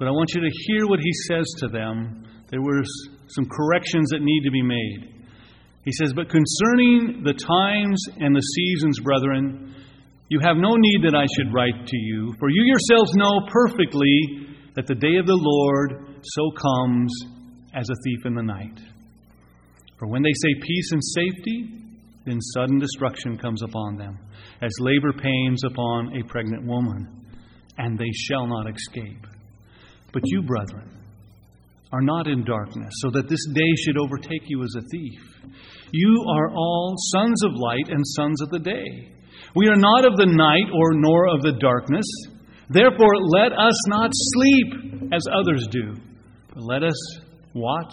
but 0.00 0.08
I 0.08 0.10
want 0.10 0.34
you 0.34 0.40
to 0.40 0.50
hear 0.66 0.88
what 0.88 0.98
he 0.98 1.12
says 1.30 1.46
to 1.58 1.68
them. 1.68 2.26
There 2.50 2.60
were 2.60 2.82
some 3.28 3.46
corrections 3.46 4.10
that 4.10 4.18
need 4.18 4.42
to 4.42 4.50
be 4.50 4.62
made. 4.62 5.14
He 5.84 5.92
says, 5.92 6.12
But 6.12 6.26
concerning 6.26 7.22
the 7.22 7.38
times 7.38 8.02
and 8.18 8.34
the 8.34 8.42
seasons, 8.42 8.98
brethren, 8.98 9.76
you 10.26 10.40
have 10.42 10.56
no 10.56 10.74
need 10.74 11.06
that 11.06 11.14
I 11.14 11.30
should 11.38 11.54
write 11.54 11.86
to 11.86 11.96
you, 11.96 12.34
for 12.40 12.50
you 12.50 12.64
yourselves 12.66 13.14
know 13.14 13.46
perfectly 13.46 14.58
that 14.74 14.88
the 14.88 14.98
day 14.98 15.22
of 15.22 15.26
the 15.26 15.38
Lord 15.38 16.18
so 16.18 16.50
comes 16.58 17.14
as 17.78 17.86
a 17.88 18.00
thief 18.02 18.26
in 18.26 18.34
the 18.34 18.42
night. 18.42 18.74
For 20.00 20.08
when 20.08 20.22
they 20.22 20.34
say 20.34 20.58
peace 20.60 20.90
and 20.90 21.02
safety, 21.14 21.82
then 22.24 22.40
sudden 22.54 22.78
destruction 22.78 23.36
comes 23.36 23.62
upon 23.62 23.96
them, 23.96 24.18
as 24.60 24.70
labor 24.80 25.12
pains 25.12 25.62
upon 25.64 26.16
a 26.16 26.24
pregnant 26.24 26.66
woman, 26.66 27.08
and 27.78 27.98
they 27.98 28.12
shall 28.12 28.46
not 28.46 28.66
escape. 28.70 29.26
But 30.12 30.22
you, 30.26 30.42
brethren, 30.42 30.90
are 31.92 32.02
not 32.02 32.26
in 32.26 32.44
darkness, 32.44 32.92
so 33.02 33.10
that 33.10 33.28
this 33.28 33.46
day 33.54 33.74
should 33.84 33.98
overtake 33.98 34.42
you 34.46 34.62
as 34.62 34.74
a 34.76 34.88
thief. 34.88 35.20
You 35.92 36.24
are 36.36 36.50
all 36.50 36.94
sons 37.12 37.42
of 37.44 37.52
light 37.54 37.88
and 37.88 38.02
sons 38.06 38.40
of 38.40 38.50
the 38.50 38.60
day. 38.60 39.12
We 39.54 39.68
are 39.68 39.76
not 39.76 40.06
of 40.06 40.16
the 40.16 40.26
night 40.26 40.72
or 40.72 40.94
nor 40.94 41.28
of 41.28 41.42
the 41.42 41.58
darkness. 41.60 42.06
Therefore, 42.70 43.14
let 43.36 43.52
us 43.52 43.76
not 43.88 44.10
sleep 44.12 45.10
as 45.12 45.22
others 45.30 45.66
do, 45.70 45.94
but 46.54 46.62
let 46.62 46.82
us 46.82 47.20
watch 47.52 47.92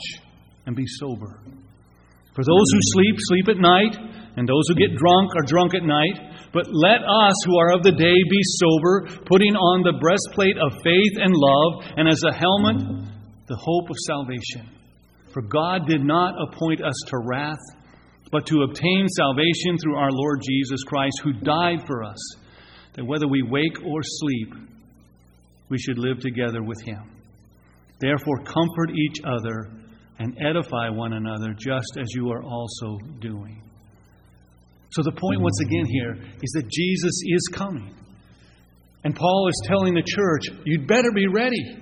and 0.66 0.76
be 0.76 0.86
sober. 1.00 1.42
For 2.34 2.44
those 2.44 2.72
who 2.72 2.80
sleep, 2.82 3.16
sleep 3.18 3.50
at 3.50 3.58
night, 3.58 4.09
and 4.36 4.48
those 4.48 4.64
who 4.68 4.76
get 4.76 4.96
drunk 4.96 5.32
are 5.36 5.46
drunk 5.46 5.74
at 5.74 5.84
night. 5.84 6.50
But 6.52 6.68
let 6.72 7.02
us 7.02 7.36
who 7.46 7.58
are 7.60 7.74
of 7.74 7.84
the 7.84 7.92
day 7.92 8.16
be 8.30 8.42
sober, 8.58 9.22
putting 9.26 9.56
on 9.56 9.84
the 9.84 9.98
breastplate 10.00 10.58
of 10.58 10.82
faith 10.84 11.14
and 11.18 11.34
love, 11.34 11.86
and 11.98 12.08
as 12.08 12.24
a 12.24 12.34
helmet, 12.34 12.78
the 13.48 13.58
hope 13.58 13.90
of 13.90 13.96
salvation. 14.08 14.70
For 15.34 15.42
God 15.44 15.88
did 15.88 16.02
not 16.02 16.36
appoint 16.42 16.84
us 16.84 16.96
to 17.08 17.18
wrath, 17.24 17.62
but 18.32 18.46
to 18.48 18.64
obtain 18.64 19.08
salvation 19.10 19.78
through 19.78 19.96
our 19.96 20.12
Lord 20.12 20.42
Jesus 20.42 20.84
Christ, 20.84 21.22
who 21.24 21.34
died 21.34 21.86
for 21.86 22.04
us, 22.04 22.18
that 22.94 23.06
whether 23.06 23.28
we 23.28 23.44
wake 23.44 23.78
or 23.86 24.02
sleep, 24.04 24.54
we 25.70 25.78
should 25.78 26.00
live 26.00 26.20
together 26.20 26.64
with 26.64 26.82
him. 26.82 27.12
Therefore, 28.00 28.40
comfort 28.44 28.92
each 28.96 29.18
other 29.24 29.72
and 30.18 30.38
edify 30.42 30.90
one 30.90 31.14
another, 31.14 31.54
just 31.54 31.98
as 32.00 32.08
you 32.16 32.32
are 32.32 32.44
also 32.44 32.98
doing. 33.20 33.62
So, 34.92 35.04
the 35.04 35.12
point 35.12 35.42
once 35.42 35.60
again 35.62 35.86
here 35.86 36.14
is 36.42 36.52
that 36.54 36.70
Jesus 36.70 37.22
is 37.28 37.48
coming. 37.54 37.94
And 39.04 39.16
Paul 39.16 39.48
is 39.48 39.68
telling 39.68 39.94
the 39.94 40.04
church, 40.04 40.60
you'd 40.66 40.88
better 40.88 41.12
be 41.14 41.28
ready. 41.28 41.78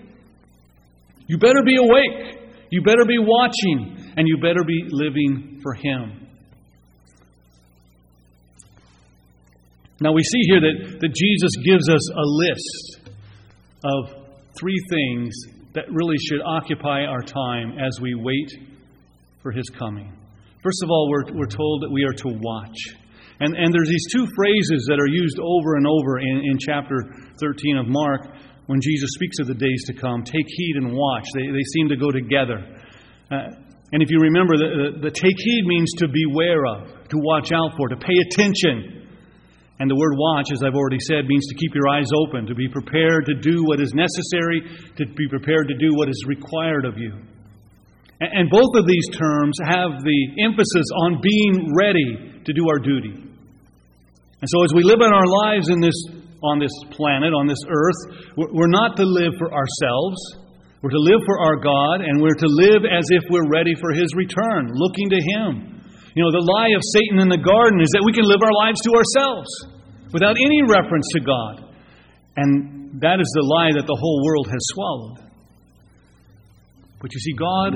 You 1.27 1.37
better 1.37 1.63
be 1.65 1.77
awake. 1.77 2.51
You 2.69 2.81
better 2.83 3.05
be 3.07 3.17
watching. 3.17 4.13
And 4.17 4.27
you 4.27 4.37
better 4.37 4.63
be 4.65 4.83
living 4.89 5.59
for 5.63 5.73
Him. 5.73 6.27
Now 9.99 10.13
we 10.13 10.21
see 10.21 10.41
here 10.47 10.59
that, 10.59 10.99
that 10.99 11.13
Jesus 11.15 11.51
gives 11.65 11.89
us 11.89 12.11
a 12.11 12.21
list 12.23 13.09
of 13.83 14.27
three 14.59 14.79
things 14.89 15.33
that 15.73 15.85
really 15.91 16.17
should 16.17 16.41
occupy 16.45 17.05
our 17.05 17.21
time 17.21 17.77
as 17.79 17.99
we 18.01 18.13
wait 18.13 18.51
for 19.41 19.51
His 19.51 19.65
coming. 19.77 20.13
First 20.67 20.84
of 20.84 20.91
all, 20.91 21.08
we're, 21.08 21.32
we're 21.32 21.47
told 21.47 21.88
that 21.88 21.91
we 21.95 22.03
are 22.03 22.12
to 22.12 22.30
watch. 22.43 22.75
And, 23.39 23.56
and 23.56 23.71
there's 23.71 23.88
these 23.88 24.08
two 24.12 24.27
phrases 24.36 24.84
that 24.91 24.99
are 24.99 25.08
used 25.08 25.39
over 25.39 25.80
and 25.80 25.88
over 25.88 26.19
in, 26.19 26.43
in 26.43 26.60
chapter 26.60 27.08
13 27.39 27.77
of 27.80 27.88
Mark 27.88 28.27
when 28.67 28.84
Jesus 28.84 29.15
speaks 29.15 29.39
of 29.39 29.47
the 29.47 29.56
days 29.56 29.80
to 29.88 29.95
come. 29.95 30.27
Take 30.27 30.43
heed 30.43 30.75
and 30.75 30.91
watch. 30.91 31.23
They, 31.39 31.47
they 31.56 31.63
seem 31.71 31.88
to 31.88 31.95
go 31.95 32.12
together. 32.12 32.60
Uh, 33.32 33.56
and 33.95 34.03
if 34.03 34.12
you 34.12 34.19
remember, 34.19 34.60
the, 34.60 34.67
the, 34.99 35.08
the 35.08 35.13
take 35.15 35.39
heed 35.39 35.63
means 35.63 35.88
to 36.03 36.12
beware 36.12 36.67
of, 36.67 37.08
to 37.15 37.17
watch 37.23 37.56
out 37.56 37.80
for, 37.80 37.88
to 37.88 37.95
pay 37.95 38.19
attention. 38.27 39.08
And 39.80 39.88
the 39.88 39.95
word 39.95 40.19
watch, 40.19 40.51
as 40.51 40.67
I've 40.67 40.75
already 40.75 40.99
said, 40.99 41.32
means 41.32 41.47
to 41.47 41.56
keep 41.56 41.71
your 41.80 41.88
eyes 41.88 42.12
open, 42.12 42.43
to 42.43 42.56
be 42.56 42.67
prepared 42.67 43.23
to 43.32 43.39
do 43.39 43.63
what 43.63 43.80
is 43.80 43.95
necessary, 43.95 44.67
to 44.99 45.08
be 45.15 45.32
prepared 45.32 45.71
to 45.71 45.80
do 45.80 45.95
what 45.95 46.12
is 46.12 46.19
required 46.27 46.84
of 46.84 46.99
you. 46.99 47.15
And, 48.19 48.49
both 48.49 48.73
of 48.73 48.88
these 48.88 49.08
terms 49.13 49.58
have 49.63 50.01
the 50.01 50.21
emphasis 50.41 50.88
on 51.06 51.21
being 51.21 51.69
ready 51.77 52.41
to 52.45 52.53
do 52.53 52.65
our 52.69 52.80
duty. 52.80 53.13
And 53.13 54.47
so 54.49 54.63
as 54.63 54.73
we 54.73 54.84
live 54.84 55.01
in 55.01 55.13
our 55.13 55.27
lives 55.45 55.69
in 55.69 55.80
this 55.80 55.93
on 56.43 56.60
this 56.60 56.73
planet, 56.93 57.34
on 57.34 57.47
this 57.47 57.62
earth. 57.65 57.99
We're 58.38 58.69
not 58.69 58.97
to 58.97 59.06
live 59.06 59.34
for 59.38 59.49
ourselves. 59.49 60.17
We're 60.82 60.93
to 60.93 61.06
live 61.10 61.21
for 61.25 61.41
our 61.41 61.58
God, 61.58 62.06
and 62.06 62.21
we're 62.21 62.38
to 62.38 62.49
live 62.49 62.86
as 62.86 63.06
if 63.10 63.23
we're 63.30 63.49
ready 63.49 63.73
for 63.82 63.91
His 63.93 64.13
return, 64.13 64.69
looking 64.69 65.10
to 65.10 65.17
Him. 65.17 65.82
You 66.13 66.21
know, 66.21 66.32
the 66.34 66.45
lie 66.45 66.73
of 66.77 66.82
Satan 66.93 67.17
in 67.21 67.30
the 67.30 67.41
garden 67.41 67.82
is 67.82 67.89
that 67.93 68.06
we 68.06 68.13
can 68.13 68.25
live 68.25 68.41
our 68.41 68.53
lives 68.53 68.82
to 68.86 68.91
ourselves 68.93 69.49
without 70.13 70.38
any 70.38 70.62
reference 70.62 71.06
to 71.17 71.21
God. 71.21 71.73
And 72.38 73.01
that 73.01 73.17
is 73.17 73.30
the 73.34 73.45
lie 73.45 73.73
that 73.73 73.89
the 73.89 73.97
whole 73.97 74.21
world 74.25 74.47
has 74.49 74.62
swallowed. 74.73 75.26
But 76.99 77.13
you 77.13 77.19
see, 77.19 77.33
God, 77.33 77.73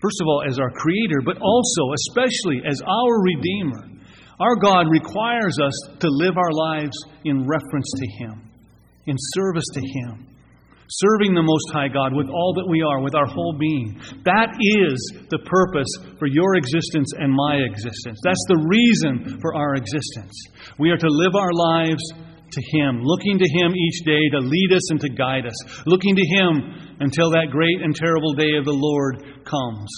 first 0.00 0.20
of 0.20 0.26
all, 0.26 0.44
as 0.48 0.58
our 0.58 0.70
Creator, 0.70 1.22
but 1.24 1.38
also, 1.40 1.82
especially, 2.06 2.62
as 2.64 2.80
our 2.82 3.22
Redeemer, 3.22 3.90
our 4.40 4.56
God 4.56 4.86
requires 4.88 5.58
us 5.62 5.98
to 5.98 6.08
live 6.08 6.36
our 6.36 6.52
lives 6.52 6.96
in 7.24 7.46
reference 7.46 7.90
to 7.96 8.06
Him, 8.24 8.50
in 9.06 9.16
service 9.34 9.66
to 9.74 9.80
Him, 9.80 10.28
serving 10.88 11.34
the 11.34 11.42
Most 11.42 11.72
High 11.72 11.88
God 11.88 12.14
with 12.14 12.28
all 12.30 12.54
that 12.54 12.68
we 12.68 12.80
are, 12.80 13.02
with 13.02 13.16
our 13.16 13.26
whole 13.26 13.56
being. 13.58 14.00
That 14.24 14.54
is 14.54 15.12
the 15.28 15.40
purpose 15.42 15.90
for 16.18 16.26
your 16.26 16.54
existence 16.54 17.10
and 17.18 17.34
my 17.34 17.56
existence. 17.56 18.20
That's 18.22 18.44
the 18.46 18.64
reason 18.70 19.40
for 19.42 19.54
our 19.56 19.74
existence. 19.74 20.32
We 20.78 20.90
are 20.90 20.96
to 20.96 21.10
live 21.10 21.34
our 21.34 21.52
lives 21.52 22.02
to 22.50 22.62
Him, 22.76 23.00
looking 23.02 23.38
to 23.38 23.48
Him 23.48 23.74
each 23.74 24.04
day 24.04 24.28
to 24.32 24.38
lead 24.38 24.72
us 24.72 24.90
and 24.90 25.00
to 25.00 25.08
guide 25.08 25.46
us, 25.46 25.86
looking 25.86 26.16
to 26.16 26.24
Him 26.24 26.96
until 27.00 27.30
that 27.30 27.48
great 27.50 27.82
and 27.82 27.94
terrible 27.94 28.34
day 28.34 28.56
of 28.56 28.64
the 28.64 28.74
Lord 28.74 29.44
comes. 29.44 29.88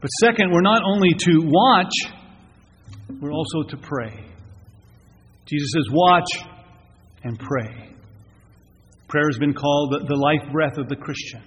But 0.00 0.08
second, 0.20 0.52
we're 0.52 0.60
not 0.60 0.82
only 0.84 1.10
to 1.12 1.40
watch 1.42 1.92
we're 3.20 3.32
also 3.32 3.62
to 3.70 3.76
pray. 3.76 4.12
Jesus 5.46 5.70
says, 5.72 5.86
Watch 5.90 6.28
and 7.24 7.38
pray. 7.38 7.94
Prayer 9.08 9.24
has 9.30 9.38
been 9.38 9.54
called 9.54 9.94
the, 10.06 10.14
life 10.14 10.52
breath 10.52 10.76
of 10.76 10.88
the 10.88 10.96
Christian. 10.96 11.42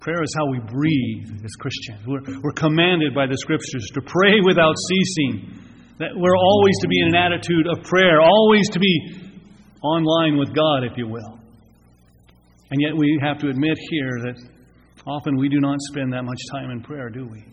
Prayer 0.00 0.22
is 0.22 0.32
how 0.36 0.46
we 0.50 0.60
breathe 0.60 1.44
as 1.44 1.50
Christians. 1.58 2.06
We're, 2.06 2.40
we're 2.42 2.52
commanded 2.52 3.14
by 3.14 3.26
the 3.26 3.36
Scriptures 3.36 3.90
to 3.94 4.00
pray 4.02 4.40
without 4.46 4.74
ceasing. 4.88 5.63
That 5.98 6.10
we're 6.14 6.36
always 6.36 6.74
to 6.82 6.88
be 6.88 7.00
in 7.00 7.08
an 7.08 7.14
attitude 7.14 7.66
of 7.70 7.84
prayer, 7.84 8.20
always 8.20 8.68
to 8.70 8.80
be 8.80 9.30
online 9.82 10.36
with 10.38 10.54
God, 10.54 10.82
if 10.82 10.98
you 10.98 11.06
will. 11.06 11.38
And 12.70 12.80
yet 12.80 12.96
we 12.96 13.18
have 13.22 13.38
to 13.38 13.48
admit 13.48 13.78
here 13.90 14.10
that 14.24 14.34
often 15.06 15.36
we 15.36 15.48
do 15.48 15.60
not 15.60 15.78
spend 15.92 16.12
that 16.12 16.24
much 16.24 16.40
time 16.50 16.70
in 16.70 16.82
prayer, 16.82 17.10
do 17.10 17.28
we? 17.30 17.44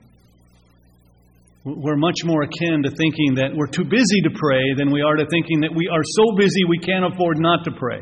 We're 1.64 1.98
much 1.98 2.24
more 2.24 2.42
akin 2.42 2.82
to 2.82 2.90
thinking 2.90 3.36
that 3.36 3.52
we're 3.54 3.68
too 3.68 3.84
busy 3.84 4.22
to 4.24 4.32
pray 4.34 4.74
than 4.76 4.92
we 4.92 5.04
are 5.04 5.16
to 5.16 5.28
thinking 5.30 5.60
that 5.62 5.76
we 5.76 5.88
are 5.88 6.02
so 6.04 6.36
busy 6.36 6.66
we 6.68 6.80
can't 6.80 7.06
afford 7.06 7.38
not 7.38 7.64
to 7.66 7.72
pray. 7.72 8.02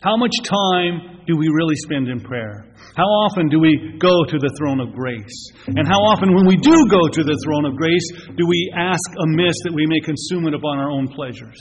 How 0.00 0.16
much 0.16 0.32
time 0.44 1.20
do 1.26 1.36
we 1.36 1.48
really 1.48 1.76
spend 1.76 2.08
in 2.08 2.20
prayer? 2.20 2.64
How 2.96 3.04
often 3.04 3.48
do 3.48 3.60
we 3.60 3.98
go 3.98 4.24
to 4.24 4.38
the 4.38 4.50
throne 4.58 4.80
of 4.80 4.94
grace? 4.94 5.52
And 5.66 5.86
how 5.86 6.00
often, 6.08 6.34
when 6.34 6.46
we 6.46 6.56
do 6.56 6.72
go 6.88 7.06
to 7.06 7.22
the 7.22 7.38
throne 7.44 7.66
of 7.66 7.76
grace, 7.76 8.08
do 8.34 8.46
we 8.48 8.72
ask 8.74 9.04
amiss 9.28 9.56
that 9.64 9.74
we 9.74 9.86
may 9.86 10.00
consume 10.00 10.48
it 10.48 10.54
upon 10.54 10.78
our 10.78 10.90
own 10.90 11.08
pleasures? 11.08 11.60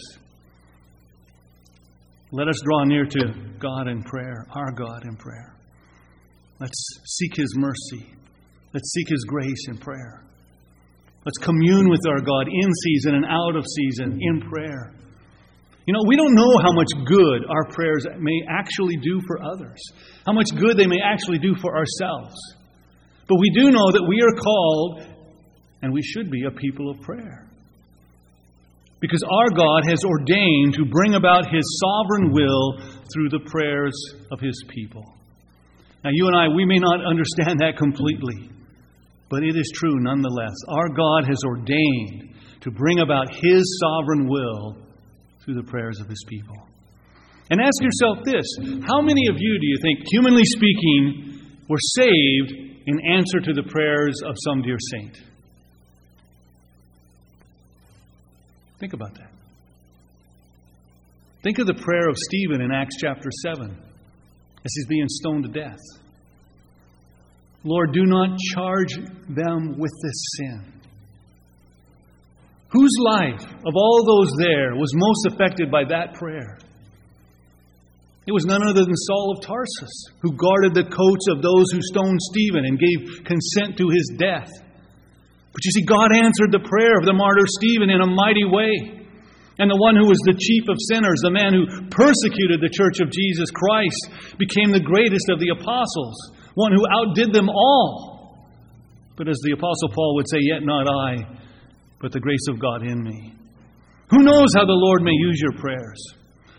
Let 2.31 2.47
us 2.47 2.61
draw 2.63 2.85
near 2.85 3.05
to 3.05 3.33
God 3.59 3.89
in 3.89 4.03
prayer, 4.03 4.45
our 4.55 4.71
God 4.71 5.03
in 5.03 5.17
prayer. 5.17 5.55
Let's 6.61 6.79
seek 7.07 7.35
His 7.35 7.53
mercy. 7.57 8.07
Let's 8.73 8.91
seek 8.93 9.09
His 9.09 9.25
grace 9.27 9.67
in 9.67 9.79
prayer. 9.79 10.23
Let's 11.25 11.39
commune 11.39 11.89
with 11.89 12.01
our 12.07 12.21
God 12.21 12.47
in 12.47 12.69
season 12.85 13.15
and 13.15 13.25
out 13.25 13.57
of 13.57 13.65
season 13.67 14.17
in 14.21 14.41
prayer. 14.49 14.93
You 15.89 15.93
know, 15.93 16.05
we 16.05 16.17
don't 16.17 16.35
know 16.35 16.53
how 16.61 16.71
much 16.71 16.93
good 17.03 17.49
our 17.49 17.65
prayers 17.73 18.05
may 18.19 18.45
actually 18.47 18.95
do 19.01 19.19
for 19.25 19.41
others, 19.41 19.81
how 20.23 20.33
much 20.33 20.45
good 20.55 20.77
they 20.77 20.85
may 20.85 21.01
actually 21.03 21.39
do 21.39 21.55
for 21.59 21.75
ourselves. 21.75 22.35
But 23.27 23.39
we 23.39 23.49
do 23.57 23.71
know 23.71 23.89
that 23.93 24.05
we 24.07 24.21
are 24.21 24.37
called, 24.37 25.01
and 25.81 25.91
we 25.91 26.03
should 26.03 26.29
be, 26.29 26.43
a 26.45 26.51
people 26.51 26.91
of 26.91 27.01
prayer. 27.01 27.49
Because 28.99 29.23
our 29.23 29.49
God 29.49 29.89
has 29.89 29.97
ordained 30.05 30.75
to 30.75 30.85
bring 30.85 31.15
about 31.15 31.49
His 31.51 31.65
sovereign 31.81 32.33
will 32.33 32.77
through 33.11 33.29
the 33.29 33.49
prayers 33.49 33.95
of 34.31 34.39
His 34.39 34.63
people. 34.69 35.11
Now, 36.03 36.11
you 36.13 36.27
and 36.27 36.35
I, 36.37 36.53
we 36.53 36.65
may 36.65 36.77
not 36.77 37.03
understand 37.03 37.61
that 37.61 37.77
completely, 37.79 38.51
but 39.27 39.41
it 39.41 39.57
is 39.57 39.71
true 39.73 39.97
nonetheless. 39.97 40.53
Our 40.69 40.89
God 40.89 41.25
has 41.25 41.41
ordained 41.47 42.35
to 42.61 42.69
bring 42.69 42.99
about 42.99 43.33
His 43.33 43.81
sovereign 43.81 44.29
will 44.29 44.85
through 45.43 45.55
the 45.55 45.63
prayers 45.63 45.99
of 45.99 46.07
His 46.07 46.23
people. 46.27 46.55
And 47.49 47.59
ask 47.59 47.81
yourself 47.81 48.25
this 48.25 48.45
how 48.87 49.01
many 49.01 49.27
of 49.29 49.35
you 49.39 49.59
do 49.59 49.67
you 49.67 49.77
think, 49.81 49.99
humanly 50.11 50.45
speaking, 50.45 51.41
were 51.67 51.77
saved 51.95 52.51
in 52.85 52.99
answer 53.05 53.39
to 53.39 53.53
the 53.53 53.63
prayers 53.63 54.21
of 54.25 54.35
some 54.43 54.61
dear 54.61 54.77
saint? 54.91 55.17
Think 58.79 58.93
about 58.93 59.13
that. 59.15 59.31
Think 61.43 61.59
of 61.59 61.67
the 61.67 61.73
prayer 61.73 62.09
of 62.09 62.15
Stephen 62.17 62.61
in 62.61 62.71
Acts 62.71 62.95
chapter 62.99 63.29
7 63.43 63.71
as 63.71 64.73
he's 64.75 64.87
being 64.87 65.07
stoned 65.07 65.45
to 65.45 65.49
death. 65.49 65.79
Lord, 67.63 67.93
do 67.93 68.05
not 68.05 68.37
charge 68.53 68.93
them 69.29 69.77
with 69.77 69.91
this 70.01 70.23
sin. 70.37 70.78
Whose 72.71 72.95
life 73.01 73.41
of 73.41 73.73
all 73.75 74.05
those 74.05 74.31
there 74.37 74.75
was 74.75 74.93
most 74.93 75.33
affected 75.33 75.71
by 75.71 75.83
that 75.89 76.13
prayer? 76.13 76.59
It 78.29 78.31
was 78.31 78.45
none 78.45 78.61
other 78.61 78.85
than 78.85 78.93
Saul 79.09 79.33
of 79.33 79.41
Tarsus, 79.41 80.13
who 80.21 80.37
guarded 80.37 80.77
the 80.77 80.85
coats 80.85 81.25
of 81.33 81.41
those 81.41 81.65
who 81.73 81.81
stoned 81.81 82.21
Stephen 82.29 82.61
and 82.61 82.77
gave 82.77 83.25
consent 83.25 83.73
to 83.81 83.89
his 83.89 84.13
death. 84.21 84.53
But 85.49 85.65
you 85.65 85.71
see, 85.73 85.81
God 85.81 86.13
answered 86.13 86.53
the 86.53 86.61
prayer 86.61 86.93
of 87.01 87.09
the 87.09 87.17
martyr 87.17 87.49
Stephen 87.57 87.89
in 87.89 88.05
a 88.05 88.05
mighty 88.05 88.45
way. 88.45 89.01
And 89.57 89.65
the 89.65 89.81
one 89.81 89.97
who 89.97 90.05
was 90.05 90.21
the 90.23 90.37
chief 90.37 90.69
of 90.69 90.77
sinners, 90.93 91.19
the 91.25 91.33
man 91.33 91.57
who 91.57 91.89
persecuted 91.89 92.61
the 92.61 92.71
church 92.71 93.01
of 93.01 93.09
Jesus 93.09 93.49
Christ, 93.49 94.37
became 94.37 94.71
the 94.71 94.79
greatest 94.79 95.27
of 95.27 95.41
the 95.41 95.51
apostles, 95.51 96.15
one 96.53 96.71
who 96.71 96.85
outdid 96.85 97.33
them 97.33 97.49
all. 97.49 98.45
But 99.17 99.27
as 99.27 99.41
the 99.43 99.57
apostle 99.57 99.89
Paul 99.89 100.15
would 100.15 100.29
say, 100.29 100.37
Yet 100.39 100.63
not 100.63 100.87
I, 100.87 101.27
but 102.01 102.11
the 102.11 102.19
grace 102.19 102.47
of 102.49 102.59
God 102.59 102.83
in 102.83 103.03
me. 103.03 103.33
Who 104.11 104.23
knows 104.23 104.53
how 104.55 104.65
the 104.65 104.73
Lord 104.73 105.03
may 105.03 105.11
use 105.13 105.39
your 105.39 105.59
prayers? 105.59 106.01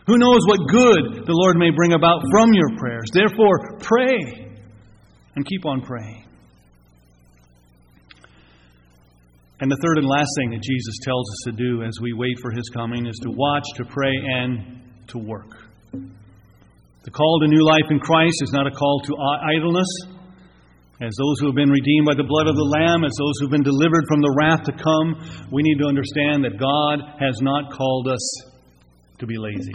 Who 0.07 0.19
knows 0.19 0.41
what 0.47 0.69
good 0.69 1.27
the 1.27 1.33
Lord 1.33 1.57
may 1.57 1.71
bring 1.71 1.93
about 1.93 2.23
from 2.33 2.53
your 2.53 2.77
prayers? 2.79 3.11
Therefore, 3.13 3.79
pray 3.79 4.51
and 5.37 5.47
keep 5.47 5.65
on 5.67 5.83
praying. 5.83 6.27
And 9.61 9.71
the 9.71 9.77
third 9.83 9.99
and 9.99 10.07
last 10.07 10.31
thing 10.37 10.51
that 10.51 10.63
Jesus 10.63 10.97
tells 11.03 11.29
us 11.31 11.39
to 11.45 11.53
do 11.53 11.83
as 11.83 11.93
we 12.01 12.15
wait 12.15 12.39
for 12.41 12.51
his 12.51 12.69
coming 12.71 13.07
is 13.07 13.19
to 13.23 13.31
watch, 13.31 13.65
to 13.77 13.85
pray, 13.85 14.13
and 14.41 14.81
to 15.09 15.19
work. 15.19 15.53
The 17.05 17.11
call 17.11 17.41
to 17.41 17.49
new 17.49 17.65
life 17.65 17.91
in 17.91 17.99
Christ 17.99 18.37
is 18.43 18.53
not 18.53 18.67
a 18.67 18.71
call 18.71 19.03
to 19.05 19.17
idleness, 19.55 19.89
as 21.01 21.15
those 21.17 21.41
who 21.41 21.47
have 21.47 21.57
been 21.57 21.71
redeemed 21.71 22.05
by 22.05 22.15
the 22.15 22.29
blood 22.29 22.47
of 22.47 22.57
the 22.57 22.71
Lamb, 22.77 23.05
as 23.05 23.13
those 23.17 23.33
who 23.41 23.47
have 23.47 23.53
been 23.53 23.65
delivered 23.65 24.05
from 24.07 24.21
the 24.21 24.35
wrath 24.37 24.65
to 24.69 24.73
come, 24.73 25.49
we 25.51 25.63
need 25.63 25.79
to 25.81 25.89
understand 25.89 26.45
that 26.45 26.61
God 26.61 27.01
has 27.19 27.41
not 27.41 27.73
called 27.73 28.07
us 28.07 28.21
to 29.19 29.27
be 29.27 29.39
lazy. 29.39 29.73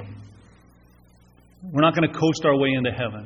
We're 1.63 1.81
not 1.81 1.95
going 1.95 2.07
to 2.07 2.13
coast 2.13 2.45
our 2.45 2.55
way 2.55 2.69
into 2.77 2.91
heaven. 2.91 3.25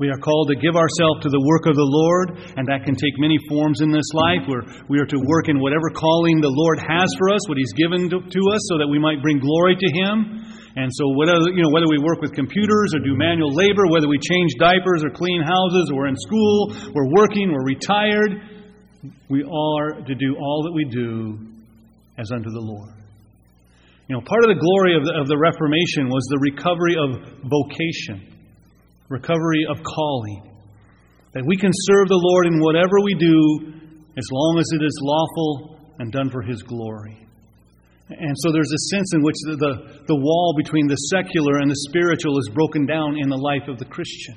We 0.00 0.08
are 0.08 0.16
called 0.16 0.48
to 0.48 0.56
give 0.56 0.80
ourselves 0.80 1.20
to 1.22 1.30
the 1.30 1.44
work 1.44 1.68
of 1.68 1.76
the 1.76 1.84
Lord, 1.84 2.32
and 2.56 2.64
that 2.72 2.88
can 2.88 2.96
take 2.96 3.20
many 3.20 3.36
forms 3.52 3.84
in 3.84 3.92
this 3.92 4.08
life. 4.16 4.48
We 4.88 4.96
are 4.96 5.04
to 5.04 5.20
work 5.28 5.52
in 5.52 5.60
whatever 5.60 5.92
calling 5.92 6.40
the 6.40 6.48
Lord 6.48 6.80
has 6.80 7.12
for 7.20 7.28
us, 7.28 7.44
what 7.52 7.60
He's 7.60 7.76
given 7.76 8.08
to, 8.08 8.24
to 8.24 8.42
us, 8.48 8.62
so 8.72 8.80
that 8.80 8.88
we 8.88 8.96
might 8.96 9.20
bring 9.20 9.36
glory 9.36 9.76
to 9.76 9.88
Him. 9.92 10.40
And 10.72 10.88
so, 10.88 11.12
whether, 11.12 11.36
you 11.52 11.60
know, 11.60 11.68
whether 11.68 11.84
we 11.84 12.00
work 12.00 12.24
with 12.24 12.32
computers 12.32 12.96
or 12.96 13.04
do 13.04 13.12
manual 13.12 13.52
labor, 13.52 13.92
whether 13.92 14.08
we 14.08 14.16
change 14.16 14.56
diapers 14.56 15.04
or 15.04 15.12
clean 15.12 15.44
houses, 15.44 15.92
or 15.92 16.00
we're 16.00 16.08
in 16.08 16.16
school, 16.16 16.72
we're 16.96 17.12
working, 17.12 17.52
we're 17.52 17.68
retired, 17.68 18.40
we 19.28 19.44
are 19.44 20.00
to 20.00 20.14
do 20.16 20.32
all 20.40 20.64
that 20.64 20.72
we 20.72 20.88
do 20.88 21.36
as 22.16 22.32
unto 22.32 22.48
the 22.48 22.64
Lord. 22.64 22.96
You 24.08 24.16
know, 24.16 24.24
part 24.24 24.48
of 24.48 24.48
the 24.48 24.56
glory 24.56 24.96
of 24.96 25.04
the, 25.04 25.12
of 25.20 25.28
the 25.28 25.36
Reformation 25.36 26.08
was 26.08 26.24
the 26.32 26.40
recovery 26.40 26.96
of 26.96 27.20
vocation, 27.44 28.29
recovery 29.10 29.66
of 29.68 29.82
calling. 29.82 30.54
That 31.34 31.44
we 31.44 31.56
can 31.58 31.70
serve 31.74 32.08
the 32.08 32.18
Lord 32.18 32.46
in 32.46 32.62
whatever 32.62 32.96
we 33.04 33.14
do 33.14 33.74
as 34.16 34.26
long 34.32 34.58
as 34.58 34.66
it 34.72 34.82
is 34.82 34.96
lawful 35.02 35.78
and 35.98 36.10
done 36.10 36.30
for 36.30 36.42
His 36.42 36.62
glory. 36.62 37.26
And 38.08 38.34
so 38.42 38.50
there's 38.50 38.72
a 38.72 38.82
sense 38.90 39.14
in 39.14 39.22
which 39.22 39.38
the, 39.46 39.54
the, 39.54 39.72
the, 40.10 40.18
wall 40.18 40.54
between 40.58 40.88
the 40.88 40.98
secular 41.14 41.62
and 41.62 41.70
the 41.70 41.78
spiritual 41.86 42.38
is 42.38 42.50
broken 42.50 42.84
down 42.84 43.14
in 43.14 43.28
the 43.28 43.38
life 43.38 43.68
of 43.68 43.78
the 43.78 43.84
Christian. 43.84 44.34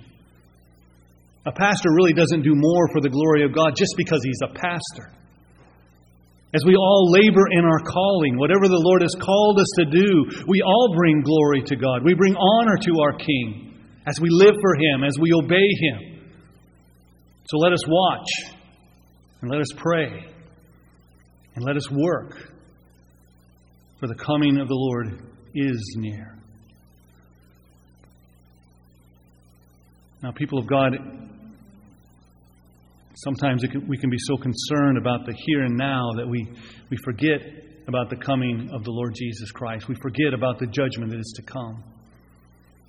A 1.45 1.51
pastor 1.51 1.89
really 1.89 2.13
doesn't 2.13 2.43
do 2.43 2.53
more 2.53 2.85
for 2.93 3.01
the 3.01 3.09
glory 3.09 3.43
of 3.43 3.53
God 3.53 3.73
just 3.75 3.93
because 3.97 4.21
he's 4.23 4.41
a 4.45 4.53
pastor. 4.53 5.09
As 6.53 6.61
we 6.65 6.75
all 6.77 7.09
labor 7.09 7.49
in 7.49 7.65
our 7.65 7.81
calling, 7.81 8.37
whatever 8.37 8.69
the 8.69 8.77
Lord 8.85 9.01
has 9.01 9.15
called 9.17 9.57
us 9.57 9.71
to 9.81 9.85
do, 9.89 10.45
we 10.47 10.61
all 10.61 10.93
bring 10.95 11.21
glory 11.25 11.63
to 11.65 11.75
God. 11.75 12.05
We 12.05 12.13
bring 12.13 12.35
honor 12.37 12.77
to 12.77 12.93
our 13.01 13.17
King 13.17 13.72
as 14.05 14.19
we 14.19 14.29
live 14.29 14.55
for 14.59 14.75
Him, 14.75 15.03
as 15.03 15.17
we 15.19 15.31
obey 15.33 15.67
Him. 15.79 16.19
So 17.45 17.57
let 17.57 17.73
us 17.73 17.85
watch, 17.87 18.27
and 19.41 19.51
let 19.51 19.59
us 19.59 19.67
pray, 19.75 20.25
and 21.55 21.63
let 21.65 21.75
us 21.75 21.89
work 21.91 22.35
for 23.99 24.07
the 24.07 24.15
coming 24.15 24.59
of 24.59 24.67
the 24.67 24.75
Lord 24.75 25.21
is 25.53 25.95
near. 25.97 26.37
Now, 30.21 30.31
people 30.31 30.57
of 30.57 30.67
God, 30.67 30.93
sometimes 33.15 33.63
can, 33.69 33.87
we 33.87 33.97
can 33.97 34.09
be 34.09 34.17
so 34.19 34.37
concerned 34.37 34.97
about 34.97 35.25
the 35.25 35.33
here 35.45 35.63
and 35.63 35.77
now 35.77 36.11
that 36.17 36.27
we, 36.27 36.47
we 36.89 36.97
forget 37.03 37.41
about 37.87 38.09
the 38.09 38.15
coming 38.15 38.69
of 38.73 38.83
the 38.85 38.91
Lord 38.91 39.13
Jesus 39.15 39.51
Christ. 39.51 39.89
We 39.89 39.95
forget 40.01 40.33
about 40.33 40.59
the 40.59 40.67
judgment 40.67 41.11
that 41.11 41.19
is 41.19 41.33
to 41.35 41.41
come. 41.43 41.83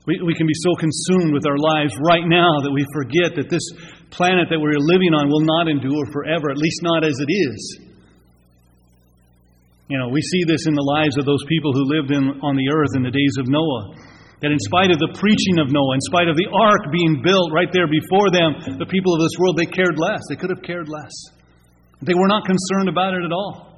We, 0.05 0.21
we 0.21 0.35
can 0.37 0.47
be 0.47 0.57
so 0.61 0.77
consumed 0.77 1.33
with 1.33 1.49
our 1.49 1.57
lives 1.57 1.97
right 2.05 2.29
now 2.29 2.61
that 2.61 2.73
we 2.73 2.85
forget 2.93 3.33
that 3.41 3.49
this 3.49 3.65
planet 4.13 4.53
that 4.53 4.61
we're 4.61 4.77
living 4.77 5.17
on 5.17 5.33
will 5.33 5.45
not 5.45 5.65
endure 5.65 6.05
forever, 6.13 6.53
at 6.53 6.61
least 6.61 6.85
not 6.85 7.05
as 7.05 7.17
it 7.17 7.31
is. 7.33 7.61
You 9.89 9.97
know, 9.97 10.09
we 10.09 10.21
see 10.21 10.45
this 10.45 10.69
in 10.69 10.77
the 10.77 10.85
lives 10.85 11.17
of 11.17 11.25
those 11.25 11.45
people 11.49 11.73
who 11.73 11.89
lived 11.89 12.13
in, 12.13 12.41
on 12.45 12.57
the 12.57 12.69
earth 12.69 12.93
in 12.97 13.03
the 13.05 13.13
days 13.13 13.37
of 13.41 13.49
Noah. 13.49 13.97
That 14.45 14.53
in 14.53 14.61
spite 14.61 14.93
of 14.93 15.01
the 15.01 15.13
preaching 15.17 15.57
of 15.57 15.73
Noah, 15.73 15.97
in 15.97 16.05
spite 16.05 16.29
of 16.29 16.37
the 16.37 16.53
ark 16.53 16.93
being 16.93 17.25
built 17.25 17.49
right 17.53 17.69
there 17.73 17.89
before 17.89 18.29
them, 18.29 18.77
the 18.77 18.89
people 18.89 19.17
of 19.17 19.25
this 19.25 19.37
world, 19.41 19.57
they 19.57 19.69
cared 19.69 19.97
less. 19.97 20.21
They 20.29 20.37
could 20.37 20.53
have 20.53 20.61
cared 20.61 20.89
less. 20.89 21.13
They 22.05 22.13
were 22.13 22.29
not 22.29 22.45
concerned 22.45 22.93
about 22.93 23.17
it 23.17 23.25
at 23.25 23.33
all. 23.33 23.74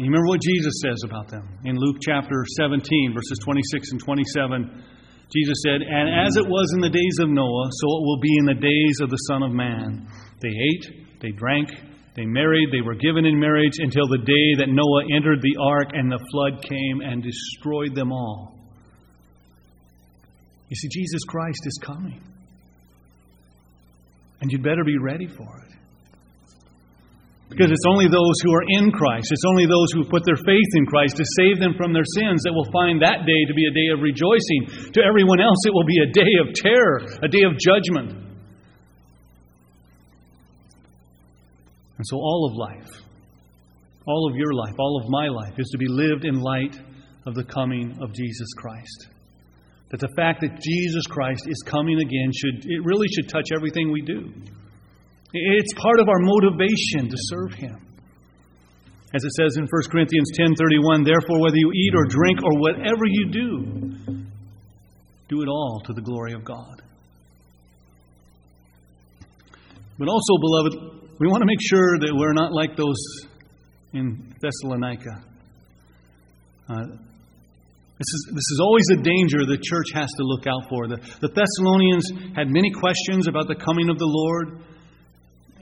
You 0.00 0.06
remember 0.06 0.28
what 0.28 0.40
Jesus 0.40 0.80
says 0.80 0.96
about 1.04 1.28
them 1.28 1.46
in 1.66 1.76
Luke 1.76 1.98
chapter 2.00 2.42
17, 2.56 3.12
verses 3.12 3.38
26 3.44 3.90
and 3.92 4.00
27. 4.00 4.84
Jesus 5.28 5.58
said, 5.62 5.82
And 5.82 6.08
as 6.26 6.36
it 6.36 6.48
was 6.48 6.72
in 6.72 6.80
the 6.80 6.88
days 6.88 7.18
of 7.20 7.28
Noah, 7.28 7.68
so 7.70 7.86
it 7.86 8.04
will 8.08 8.18
be 8.18 8.34
in 8.38 8.46
the 8.46 8.54
days 8.54 8.96
of 9.02 9.10
the 9.10 9.20
Son 9.28 9.42
of 9.42 9.52
Man. 9.52 10.08
They 10.40 10.48
ate, 10.48 11.20
they 11.20 11.32
drank, 11.32 11.68
they 12.16 12.24
married, 12.24 12.70
they 12.72 12.80
were 12.80 12.94
given 12.94 13.26
in 13.26 13.38
marriage 13.38 13.76
until 13.76 14.08
the 14.08 14.24
day 14.24 14.64
that 14.64 14.72
Noah 14.72 15.04
entered 15.14 15.42
the 15.42 15.56
ark 15.60 15.90
and 15.92 16.10
the 16.10 16.24
flood 16.32 16.64
came 16.64 17.02
and 17.02 17.22
destroyed 17.22 17.94
them 17.94 18.10
all. 18.10 18.58
You 20.70 20.76
see, 20.76 20.88
Jesus 20.88 21.20
Christ 21.28 21.60
is 21.66 21.78
coming. 21.84 22.22
And 24.40 24.50
you'd 24.50 24.62
better 24.62 24.82
be 24.82 24.96
ready 24.96 25.26
for 25.26 25.60
it. 25.66 25.69
Because 27.50 27.70
it's 27.70 27.90
only 27.90 28.06
those 28.06 28.38
who 28.46 28.54
are 28.54 28.64
in 28.78 28.92
Christ, 28.94 29.26
it's 29.34 29.44
only 29.50 29.66
those 29.66 29.90
who 29.92 30.06
put 30.06 30.22
their 30.24 30.38
faith 30.38 30.70
in 30.78 30.86
Christ 30.86 31.16
to 31.16 31.24
save 31.36 31.58
them 31.58 31.74
from 31.76 31.92
their 31.92 32.06
sins 32.06 32.46
that 32.46 32.54
will 32.54 32.70
find 32.70 33.02
that 33.02 33.26
day 33.26 33.42
to 33.46 33.54
be 33.54 33.66
a 33.66 33.74
day 33.74 33.90
of 33.92 33.98
rejoicing. 34.00 34.92
To 34.94 35.02
everyone 35.02 35.42
else, 35.42 35.58
it 35.66 35.74
will 35.74 35.84
be 35.84 35.98
a 35.98 36.12
day 36.14 36.34
of 36.38 36.54
terror, 36.54 37.02
a 37.22 37.28
day 37.28 37.42
of 37.42 37.58
judgment. 37.58 38.30
And 41.98 42.06
so, 42.06 42.16
all 42.16 42.48
of 42.48 42.56
life, 42.56 43.02
all 44.06 44.30
of 44.30 44.36
your 44.36 44.54
life, 44.54 44.74
all 44.78 45.02
of 45.02 45.10
my 45.10 45.26
life, 45.26 45.58
is 45.58 45.68
to 45.72 45.78
be 45.78 45.88
lived 45.88 46.24
in 46.24 46.40
light 46.40 46.78
of 47.26 47.34
the 47.34 47.44
coming 47.44 47.98
of 48.00 48.14
Jesus 48.14 48.48
Christ. 48.56 49.08
That 49.90 50.00
the 50.00 50.12
fact 50.16 50.40
that 50.42 50.62
Jesus 50.62 51.06
Christ 51.08 51.48
is 51.48 51.62
coming 51.66 51.98
again 51.98 52.30
should, 52.32 52.64
it 52.64 52.84
really 52.84 53.08
should 53.08 53.28
touch 53.28 53.48
everything 53.52 53.90
we 53.90 54.02
do. 54.02 54.32
It's 55.32 55.72
part 55.74 56.00
of 56.00 56.08
our 56.08 56.18
motivation 56.18 57.08
to 57.08 57.16
serve 57.16 57.54
Him. 57.54 57.86
As 59.12 59.24
it 59.24 59.32
says 59.32 59.56
in 59.56 59.64
1 59.64 59.70
Corinthians 59.90 60.30
10:31, 60.38 61.04
therefore 61.04 61.40
whether 61.40 61.56
you 61.56 61.72
eat 61.72 61.94
or 61.94 62.04
drink 62.06 62.38
or 62.42 62.58
whatever 62.60 63.04
you 63.06 63.30
do, 63.30 64.24
do 65.28 65.42
it 65.42 65.48
all 65.48 65.82
to 65.86 65.92
the 65.92 66.00
glory 66.00 66.32
of 66.32 66.44
God. 66.44 66.82
But 69.98 70.08
also, 70.08 70.38
beloved, 70.40 71.18
we 71.18 71.28
want 71.28 71.42
to 71.42 71.46
make 71.46 71.60
sure 71.60 71.98
that 71.98 72.14
we're 72.16 72.32
not 72.32 72.52
like 72.52 72.76
those 72.76 72.96
in 73.92 74.34
Thessalonica. 74.40 75.24
Uh, 76.68 76.86
this 77.98 78.08
is, 78.08 78.30
this 78.32 78.48
is 78.54 78.60
always 78.62 78.86
a 78.92 79.02
danger 79.02 79.44
the 79.44 79.60
church 79.60 79.92
has 79.92 80.08
to 80.16 80.22
look 80.22 80.46
out 80.46 80.70
for. 80.70 80.88
The, 80.88 80.96
the 81.20 81.28
Thessalonians 81.28 82.34
had 82.34 82.48
many 82.48 82.70
questions 82.70 83.28
about 83.28 83.46
the 83.46 83.56
coming 83.56 83.90
of 83.90 83.98
the 83.98 84.08
Lord. 84.08 84.62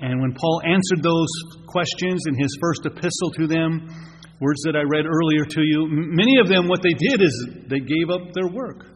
And 0.00 0.20
when 0.20 0.32
Paul 0.34 0.62
answered 0.64 1.02
those 1.02 1.28
questions 1.66 2.22
in 2.28 2.38
his 2.38 2.56
first 2.60 2.86
epistle 2.86 3.30
to 3.36 3.46
them, 3.46 3.88
words 4.40 4.62
that 4.64 4.76
I 4.76 4.82
read 4.82 5.06
earlier 5.06 5.44
to 5.44 5.60
you, 5.60 5.88
many 5.90 6.38
of 6.38 6.48
them, 6.48 6.68
what 6.68 6.82
they 6.82 6.94
did 6.94 7.22
is 7.22 7.48
they 7.66 7.80
gave 7.80 8.10
up 8.10 8.32
their 8.32 8.48
work. 8.48 8.86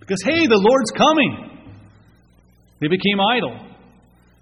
Because, 0.00 0.22
hey, 0.24 0.46
the 0.46 0.56
Lord's 0.56 0.90
coming. 0.96 1.74
They 2.80 2.88
became 2.88 3.20
idle. 3.20 3.66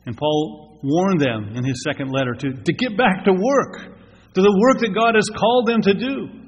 And 0.06 0.16
Paul 0.16 0.78
warned 0.82 1.20
them 1.20 1.56
in 1.56 1.64
his 1.64 1.82
second 1.82 2.10
letter 2.12 2.34
to, 2.34 2.52
to 2.52 2.72
get 2.72 2.96
back 2.96 3.24
to 3.24 3.32
work, 3.32 3.98
to 4.34 4.40
the 4.42 4.54
work 4.68 4.80
that 4.80 4.94
God 4.94 5.14
has 5.14 5.28
called 5.34 5.66
them 5.66 5.82
to 5.82 5.94
do. 5.94 6.43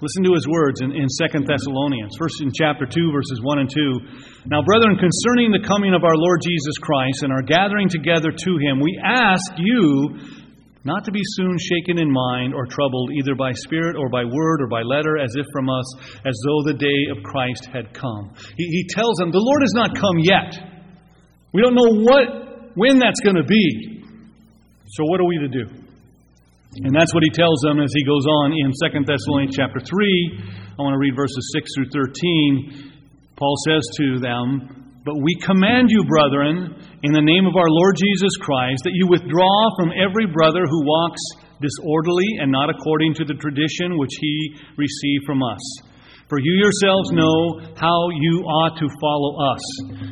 Listen 0.00 0.22
to 0.22 0.32
his 0.32 0.46
words 0.46 0.80
in, 0.80 0.94
in 0.94 1.10
2 1.10 1.42
Thessalonians, 1.42 2.14
first 2.18 2.38
in 2.40 2.54
chapter 2.54 2.86
2, 2.86 3.10
verses 3.10 3.42
1 3.42 3.58
and 3.58 3.66
2. 3.66 4.46
Now, 4.46 4.62
brethren, 4.62 4.94
concerning 4.94 5.50
the 5.50 5.66
coming 5.66 5.90
of 5.90 6.06
our 6.06 6.14
Lord 6.14 6.38
Jesus 6.38 6.78
Christ 6.78 7.26
and 7.26 7.32
our 7.34 7.42
gathering 7.42 7.90
together 7.90 8.30
to 8.30 8.52
him, 8.62 8.78
we 8.78 8.94
ask 9.02 9.58
you 9.58 10.22
not 10.86 11.02
to 11.04 11.10
be 11.10 11.26
soon 11.34 11.58
shaken 11.58 11.98
in 11.98 12.06
mind 12.14 12.54
or 12.54 12.64
troubled, 12.70 13.10
either 13.10 13.34
by 13.34 13.50
spirit 13.50 13.96
or 13.98 14.08
by 14.08 14.22
word 14.22 14.62
or 14.62 14.68
by 14.70 14.86
letter, 14.86 15.18
as 15.18 15.34
if 15.34 15.46
from 15.50 15.68
us, 15.68 15.86
as 16.22 16.38
though 16.46 16.62
the 16.70 16.78
day 16.78 17.10
of 17.10 17.26
Christ 17.26 17.66
had 17.66 17.92
come. 17.92 18.30
He, 18.56 18.70
he 18.70 18.86
tells 18.86 19.18
them, 19.18 19.32
The 19.34 19.42
Lord 19.42 19.62
has 19.66 19.74
not 19.74 19.98
come 19.98 20.22
yet. 20.22 20.54
We 21.50 21.58
don't 21.60 21.74
know 21.74 22.06
what, 22.06 22.76
when 22.78 23.00
that's 23.00 23.18
going 23.18 23.34
to 23.34 23.42
be. 23.42 24.04
So, 24.94 25.02
what 25.10 25.18
are 25.18 25.26
we 25.26 25.38
to 25.42 25.48
do? 25.48 25.87
And 26.76 26.94
that's 26.94 27.14
what 27.14 27.24
he 27.24 27.32
tells 27.32 27.60
them 27.64 27.80
as 27.80 27.90
he 27.96 28.04
goes 28.04 28.26
on 28.28 28.52
in 28.52 28.68
2 28.76 29.04
Thessalonians 29.08 29.56
chapter 29.56 29.80
3. 29.80 29.88
I 30.76 30.82
want 30.84 30.92
to 30.92 31.00
read 31.00 31.16
verses 31.16 31.40
6 31.56 31.64
through 31.74 31.90
13. 31.90 32.92
Paul 33.36 33.56
says 33.64 33.82
to 33.96 34.20
them, 34.20 35.00
But 35.04 35.16
we 35.16 35.40
command 35.40 35.88
you, 35.88 36.04
brethren, 36.04 36.76
in 37.02 37.12
the 37.16 37.24
name 37.24 37.46
of 37.48 37.56
our 37.56 37.72
Lord 37.72 37.96
Jesus 37.96 38.36
Christ, 38.36 38.84
that 38.84 38.92
you 38.92 39.08
withdraw 39.08 39.70
from 39.80 39.96
every 39.96 40.28
brother 40.28 40.68
who 40.68 40.84
walks 40.84 41.22
disorderly 41.56 42.36
and 42.38 42.52
not 42.52 42.68
according 42.68 43.14
to 43.14 43.24
the 43.24 43.34
tradition 43.40 43.96
which 43.96 44.12
he 44.20 44.54
received 44.76 45.24
from 45.24 45.42
us. 45.42 45.62
For 46.28 46.38
you 46.38 46.52
yourselves 46.60 47.10
know 47.16 47.64
how 47.80 48.12
you 48.12 48.44
ought 48.44 48.76
to 48.76 48.88
follow 49.00 49.32
us. 49.56 49.64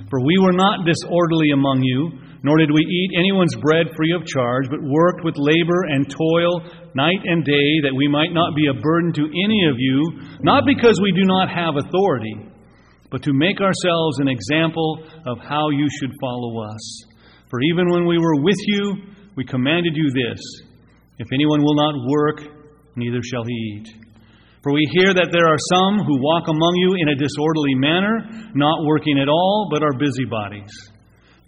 For 0.09 0.25
we 0.25 0.40
were 0.40 0.57
not 0.57 0.88
disorderly 0.88 1.53
among 1.53 1.85
you 1.85 2.26
nor 2.47 2.59
did 2.59 2.71
we 2.71 2.79
eat 2.79 3.19
anyone's 3.19 3.59
bread 3.59 3.91
free 3.99 4.15
of 4.15 4.23
charge, 4.23 4.71
but 4.71 4.79
worked 4.79 5.27
with 5.27 5.35
labor 5.35 5.83
and 5.91 6.07
toil 6.07 6.63
night 6.95 7.19
and 7.27 7.43
day, 7.43 7.83
that 7.83 7.91
we 7.99 8.07
might 8.07 8.31
not 8.31 8.55
be 8.55 8.71
a 8.71 8.81
burden 8.81 9.11
to 9.19 9.27
any 9.27 9.67
of 9.67 9.75
you, 9.83 9.99
not 10.47 10.63
because 10.63 11.03
we 11.03 11.11
do 11.11 11.27
not 11.27 11.51
have 11.51 11.75
authority, 11.75 12.39
but 13.11 13.27
to 13.27 13.35
make 13.35 13.59
ourselves 13.59 14.23
an 14.23 14.31
example 14.31 15.03
of 15.27 15.43
how 15.43 15.71
you 15.75 15.91
should 15.99 16.15
follow 16.23 16.63
us. 16.63 16.85
For 17.51 17.59
even 17.75 17.91
when 17.91 18.07
we 18.07 18.17
were 18.17 18.39
with 18.39 18.63
you, 18.71 18.95
we 19.35 19.43
commanded 19.43 19.97
you 19.97 20.07
this 20.15 20.39
If 21.19 21.27
anyone 21.35 21.67
will 21.67 21.75
not 21.75 21.99
work, 22.07 22.47
neither 22.95 23.23
shall 23.27 23.43
he 23.43 23.59
eat. 23.75 23.89
For 24.63 24.71
we 24.73 24.87
hear 24.95 25.11
that 25.15 25.35
there 25.35 25.51
are 25.51 25.71
some 25.75 26.07
who 26.07 26.23
walk 26.23 26.47
among 26.47 26.75
you 26.79 26.95
in 26.95 27.09
a 27.11 27.19
disorderly 27.19 27.75
manner, 27.75 28.23
not 28.55 28.87
working 28.87 29.19
at 29.19 29.29
all, 29.29 29.67
but 29.69 29.83
are 29.83 29.99
busybodies. 29.99 30.71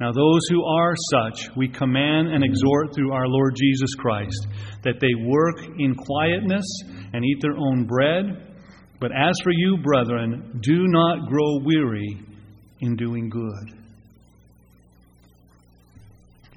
Now, 0.00 0.12
those 0.12 0.40
who 0.50 0.64
are 0.64 0.94
such, 1.10 1.48
we 1.56 1.68
command 1.68 2.28
and 2.28 2.44
exhort 2.44 2.94
through 2.94 3.12
our 3.12 3.26
Lord 3.26 3.56
Jesus 3.56 3.94
Christ 3.96 4.46
that 4.84 5.00
they 5.00 5.12
work 5.26 5.56
in 5.78 5.94
quietness 5.96 6.64
and 7.12 7.24
eat 7.24 7.38
their 7.40 7.56
own 7.56 7.84
bread. 7.84 8.54
But 9.00 9.10
as 9.10 9.34
for 9.42 9.50
you, 9.52 9.78
brethren, 9.82 10.60
do 10.62 10.86
not 10.86 11.28
grow 11.28 11.58
weary 11.64 12.20
in 12.80 12.94
doing 12.94 13.28
good. 13.28 13.74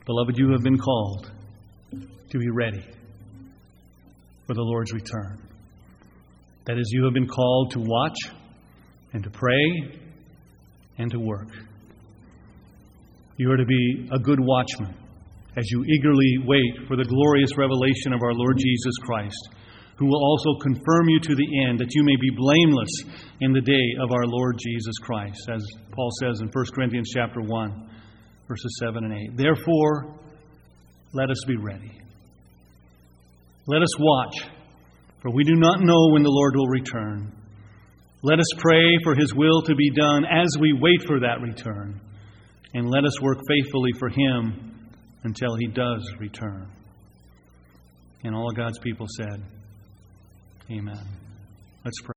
Beloved, 0.05 0.37
you 0.37 0.51
have 0.51 0.61
been 0.61 0.77
called 0.77 1.31
to 1.91 2.37
be 2.37 2.49
ready 2.51 2.85
for 4.45 4.53
the 4.53 4.61
Lord's 4.61 4.93
return. 4.93 5.41
That 6.65 6.77
is, 6.77 6.89
you 6.91 7.05
have 7.05 7.13
been 7.13 7.27
called 7.27 7.71
to 7.71 7.79
watch 7.79 8.17
and 9.13 9.23
to 9.23 9.29
pray 9.31 9.99
and 10.99 11.09
to 11.11 11.19
work. 11.19 11.49
You 13.37 13.51
are 13.51 13.57
to 13.57 13.65
be 13.65 14.09
a 14.11 14.19
good 14.19 14.39
watchman 14.39 14.93
as 15.57 15.65
you 15.71 15.83
eagerly 15.83 16.37
wait 16.45 16.87
for 16.87 16.95
the 16.95 17.03
glorious 17.03 17.57
revelation 17.57 18.13
of 18.13 18.21
our 18.23 18.33
Lord 18.33 18.57
Jesus 18.57 18.95
Christ, 19.03 19.49
who 19.97 20.05
will 20.05 20.23
also 20.23 20.59
confirm 20.61 21.09
you 21.09 21.19
to 21.19 21.35
the 21.35 21.67
end 21.67 21.79
that 21.79 21.93
you 21.93 22.03
may 22.03 22.15
be 22.19 22.29
blameless 22.35 22.89
in 23.41 23.51
the 23.51 23.61
day 23.61 24.01
of 24.01 24.11
our 24.11 24.25
Lord 24.25 24.57
Jesus 24.59 24.95
Christ, 25.01 25.49
as 25.53 25.61
Paul 25.91 26.09
says 26.21 26.41
in 26.41 26.47
1 26.47 26.65
Corinthians 26.73 27.11
chapter 27.13 27.41
1, 27.41 27.89
verses 28.47 28.77
7 28.79 29.03
and 29.03 29.13
8. 29.13 29.37
Therefore, 29.37 30.15
let 31.13 31.29
us 31.29 31.43
be 31.47 31.57
ready. 31.57 31.99
Let 33.67 33.81
us 33.81 33.99
watch, 33.99 34.35
for 35.21 35.31
we 35.31 35.43
do 35.43 35.55
not 35.55 35.81
know 35.81 36.09
when 36.13 36.23
the 36.23 36.29
Lord 36.29 36.55
will 36.55 36.67
return. 36.67 37.31
Let 38.23 38.39
us 38.39 38.47
pray 38.57 38.97
for 39.03 39.15
his 39.15 39.33
will 39.33 39.61
to 39.63 39.75
be 39.75 39.89
done 39.91 40.25
as 40.25 40.57
we 40.59 40.73
wait 40.73 41.03
for 41.07 41.19
that 41.19 41.41
return 41.41 41.99
and 42.73 42.89
let 42.89 43.03
us 43.05 43.21
work 43.21 43.37
faithfully 43.47 43.91
for 43.99 44.09
Him 44.09 44.89
until 45.23 45.55
He 45.55 45.67
does 45.67 46.07
return. 46.19 46.67
And 48.23 48.35
all 48.35 48.49
of 48.49 48.55
God's 48.55 48.79
people 48.79 49.07
said, 49.17 49.43
Amen. 50.71 51.05
Let's 51.83 51.99
pray. 52.01 52.09